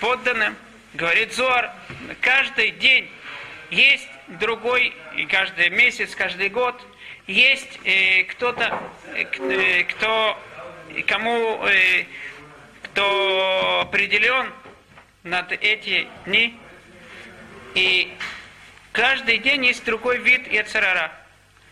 подданным, 0.00 0.56
говорит 0.94 1.32
Зуар, 1.32 1.72
каждый 2.20 2.72
день 2.72 3.10
есть 3.70 4.08
другой, 4.28 4.94
и 5.16 5.26
каждый 5.26 5.70
месяц, 5.70 6.14
каждый 6.14 6.48
год 6.48 6.80
есть 7.26 7.78
э, 7.84 8.24
кто-то, 8.24 8.80
э, 9.14 9.24
э, 9.24 9.84
кто, 9.84 10.38
кому, 11.06 11.64
э, 11.66 12.04
кто 12.82 13.80
определен 13.82 14.52
над 15.22 15.52
эти 15.52 16.08
дни. 16.24 16.58
И 17.74 18.12
каждый 18.92 19.38
день 19.38 19.66
есть 19.66 19.84
другой 19.84 20.18
вид 20.18 20.50
Ецарара. 20.50 21.12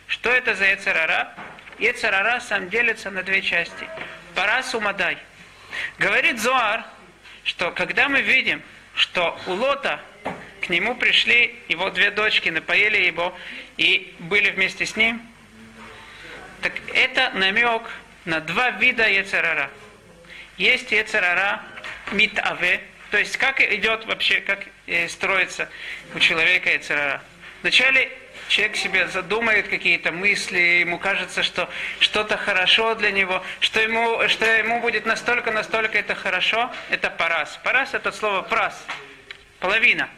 Что 0.07 0.31
это 0.31 0.55
за 0.55 0.67
Ецарара? 0.67 1.35
Ецарара 1.79 2.41
сам 2.41 2.69
делится 2.69 3.11
на 3.11 3.23
две 3.23 3.43
части. 3.43 3.89
Парас 4.35 4.75
Умадай. 4.75 5.19
Говорит 5.99 6.39
Зоар, 6.39 6.85
что 7.45 7.71
когда 7.71 8.09
мы 8.09 8.23
видим, 8.23 8.63
что 8.95 9.39
у 9.47 9.53
Лота 9.53 10.01
к 10.61 10.69
нему 10.69 10.95
пришли 10.95 11.55
его 11.69 11.91
две 11.91 12.11
дочки, 12.11 12.49
напоили 12.49 12.99
его 12.99 13.37
и 13.77 14.15
были 14.19 14.51
вместе 14.51 14.87
с 14.87 14.97
ним, 14.97 15.21
так 16.63 16.73
это 16.95 17.31
намек 17.35 17.83
на 18.25 18.41
два 18.41 18.71
вида 18.71 19.09
Ецарара. 19.09 19.71
Есть 20.57 20.91
Ецарара 20.91 21.63
митаве, 22.13 22.81
то 23.11 23.19
есть 23.19 23.37
как 23.37 23.61
идет 23.61 24.05
вообще, 24.07 24.41
как 24.41 24.61
э, 24.87 25.09
строится 25.09 25.69
у 26.15 26.19
человека 26.19 26.71
Ецарара. 26.71 27.23
Вначале 27.63 28.11
человек 28.49 28.77
себе 28.77 29.09
задумает 29.09 29.69
какие-то 29.69 30.13
мысли, 30.13 30.59
ему 30.59 30.99
кажется, 30.99 31.43
что 31.43 31.69
что-то 32.01 32.37
хорошо 32.37 32.95
для 32.95 33.11
него, 33.11 33.43
что 33.61 33.81
ему, 33.81 34.27
что 34.29 34.45
ему 34.45 34.81
будет 34.81 35.07
настолько, 35.07 35.51
настолько 35.51 35.99
это 35.99 36.15
хорошо, 36.15 36.73
это 36.91 37.11
парас. 37.11 37.59
Парас 37.63 37.95
это 37.95 38.13
слово 38.13 38.43
прас, 38.43 38.85
половина. 39.61 40.09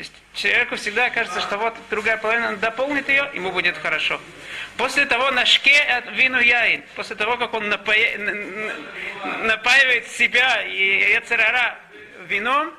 То 0.00 0.04
есть 0.04 0.14
человеку 0.32 0.76
всегда 0.76 1.10
кажется, 1.10 1.42
что 1.42 1.58
вот 1.58 1.76
другая 1.90 2.16
половина 2.16 2.56
дополнит 2.56 3.06
ее, 3.10 3.30
ему 3.34 3.52
будет 3.52 3.76
хорошо. 3.76 4.18
После 4.78 5.04
того 5.04 5.30
на 5.30 5.44
шке 5.44 5.78
от 5.78 6.10
вину 6.12 6.40
яин, 6.40 6.82
после 6.96 7.16
того, 7.16 7.36
как 7.36 7.52
он 7.52 7.70
напоя- 7.70 8.16
напаивает 9.42 10.08
себя 10.08 10.62
и 10.62 11.12
Яцерара 11.12 11.78
вином, 12.28 12.72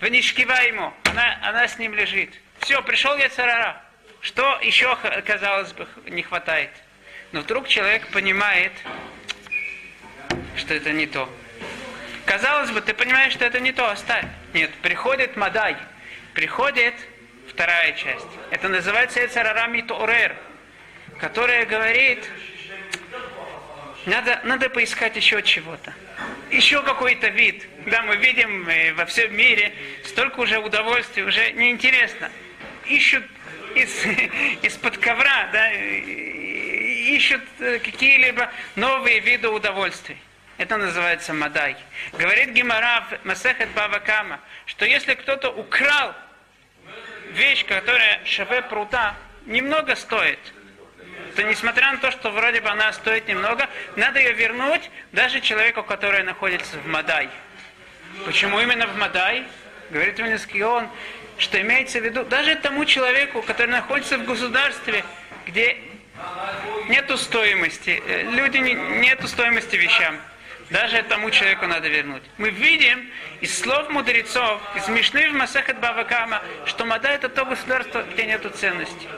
Ванишкива 0.00 0.62
ему, 0.62 0.94
она, 1.04 1.38
она 1.42 1.68
с 1.68 1.76
ним 1.78 1.92
лежит. 1.92 2.32
Все, 2.60 2.80
пришел 2.82 3.14
Яцерара. 3.18 3.84
Что 4.22 4.58
еще, 4.62 4.96
казалось 5.26 5.74
бы, 5.74 5.86
не 6.06 6.22
хватает? 6.22 6.70
Но 7.32 7.42
вдруг 7.42 7.68
человек 7.68 8.06
понимает, 8.08 8.72
что 10.56 10.72
это 10.72 10.92
не 10.92 11.06
то. 11.06 11.28
Казалось 12.30 12.70
бы, 12.70 12.80
ты 12.80 12.94
понимаешь, 12.94 13.32
что 13.32 13.44
это 13.44 13.58
не 13.58 13.72
то, 13.72 13.90
оставь. 13.90 14.24
Нет, 14.54 14.70
приходит 14.82 15.36
Мадай, 15.36 15.76
приходит 16.32 16.94
вторая 17.48 17.92
часть. 17.94 18.28
Это 18.52 18.68
называется 18.68 19.26
Эцарара 19.26 19.66
Митурер, 19.66 20.36
которая 21.18 21.66
говорит, 21.66 22.24
надо, 24.06 24.40
надо 24.44 24.70
поискать 24.70 25.16
еще 25.16 25.42
чего-то. 25.42 25.92
Еще 26.52 26.80
какой-то 26.84 27.26
вид. 27.30 27.66
Да, 27.86 28.02
мы 28.02 28.14
видим 28.14 28.68
э, 28.68 28.92
во 28.92 29.06
всем 29.06 29.36
мире 29.36 29.74
столько 30.04 30.38
уже 30.38 30.60
удовольствий, 30.60 31.24
уже 31.24 31.50
неинтересно. 31.50 32.30
Ищут 32.86 33.24
из, 33.74 34.04
из-под 34.62 34.98
ковра, 34.98 35.48
да, 35.52 35.72
ищут 35.72 37.42
э, 37.58 37.80
какие-либо 37.80 38.52
новые 38.76 39.18
виды 39.18 39.48
удовольствий. 39.48 40.16
Это 40.60 40.76
называется 40.76 41.32
мадай. 41.32 41.74
Говорит 42.12 42.50
Гимара 42.50 43.02
в 43.08 43.24
Масехет 43.26 43.70
Бавакама, 43.70 44.40
что 44.66 44.84
если 44.84 45.14
кто-то 45.14 45.48
украл 45.48 46.14
вещь, 47.30 47.64
которая 47.64 48.20
шаве 48.26 48.60
прута, 48.60 49.14
немного 49.46 49.96
стоит, 49.96 50.38
то 51.34 51.42
несмотря 51.44 51.92
на 51.92 51.96
то, 51.96 52.10
что 52.10 52.30
вроде 52.30 52.60
бы 52.60 52.68
она 52.68 52.92
стоит 52.92 53.26
немного, 53.26 53.70
надо 53.96 54.18
ее 54.18 54.34
вернуть 54.34 54.90
даже 55.12 55.40
человеку, 55.40 55.82
который 55.82 56.22
находится 56.24 56.76
в 56.76 56.86
Мадай. 56.86 57.30
Почему 58.26 58.60
именно 58.60 58.86
в 58.86 58.94
Мадай? 58.98 59.44
Говорит 59.88 60.18
Вильнюсский 60.18 60.62
он, 60.62 60.90
что 61.38 61.58
имеется 61.58 62.00
в 62.00 62.04
виду 62.04 62.22
даже 62.24 62.54
тому 62.56 62.84
человеку, 62.84 63.40
который 63.40 63.70
находится 63.70 64.18
в 64.18 64.26
государстве, 64.26 65.06
где 65.46 65.78
нету 66.90 67.16
стоимости, 67.16 68.02
э, 68.06 68.24
люди 68.24 68.58
не, 68.58 68.74
нету 68.74 69.26
стоимости 69.26 69.76
вещам. 69.76 70.20
Даже 70.70 71.02
тому 71.02 71.30
человеку 71.30 71.66
надо 71.66 71.88
вернуть. 71.88 72.22
Мы 72.38 72.50
видим 72.50 73.10
из 73.40 73.58
слов 73.58 73.90
мудрецов, 73.90 74.60
из 74.76 74.88
Мишны 74.88 75.28
в 75.30 75.34
Масахат 75.34 75.80
Бавакама, 75.80 76.42
что 76.64 76.84
Мада 76.84 77.08
это 77.08 77.28
то 77.28 77.44
государство, 77.44 78.02
где 78.02 78.24
нету 78.26 78.50
ценности. 78.50 79.08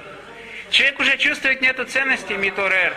Человек 0.70 0.98
уже 1.00 1.18
чувствует 1.18 1.60
нету 1.60 1.84
ценности 1.84 2.32
Миторер. 2.32 2.96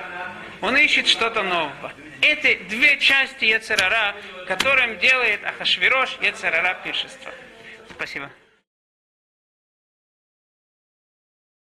Он 0.62 0.78
ищет 0.78 1.08
что-то 1.08 1.44
нового. 1.44 1.92
Эти 2.22 2.56
две 2.70 2.98
части 2.98 3.44
Ецерара, 3.44 4.16
которым 4.48 4.98
делает 5.00 5.44
Ахашвирош 5.44 6.18
Ецерара 6.22 6.80
пиршество. 6.82 7.32
Спасибо. 7.90 8.30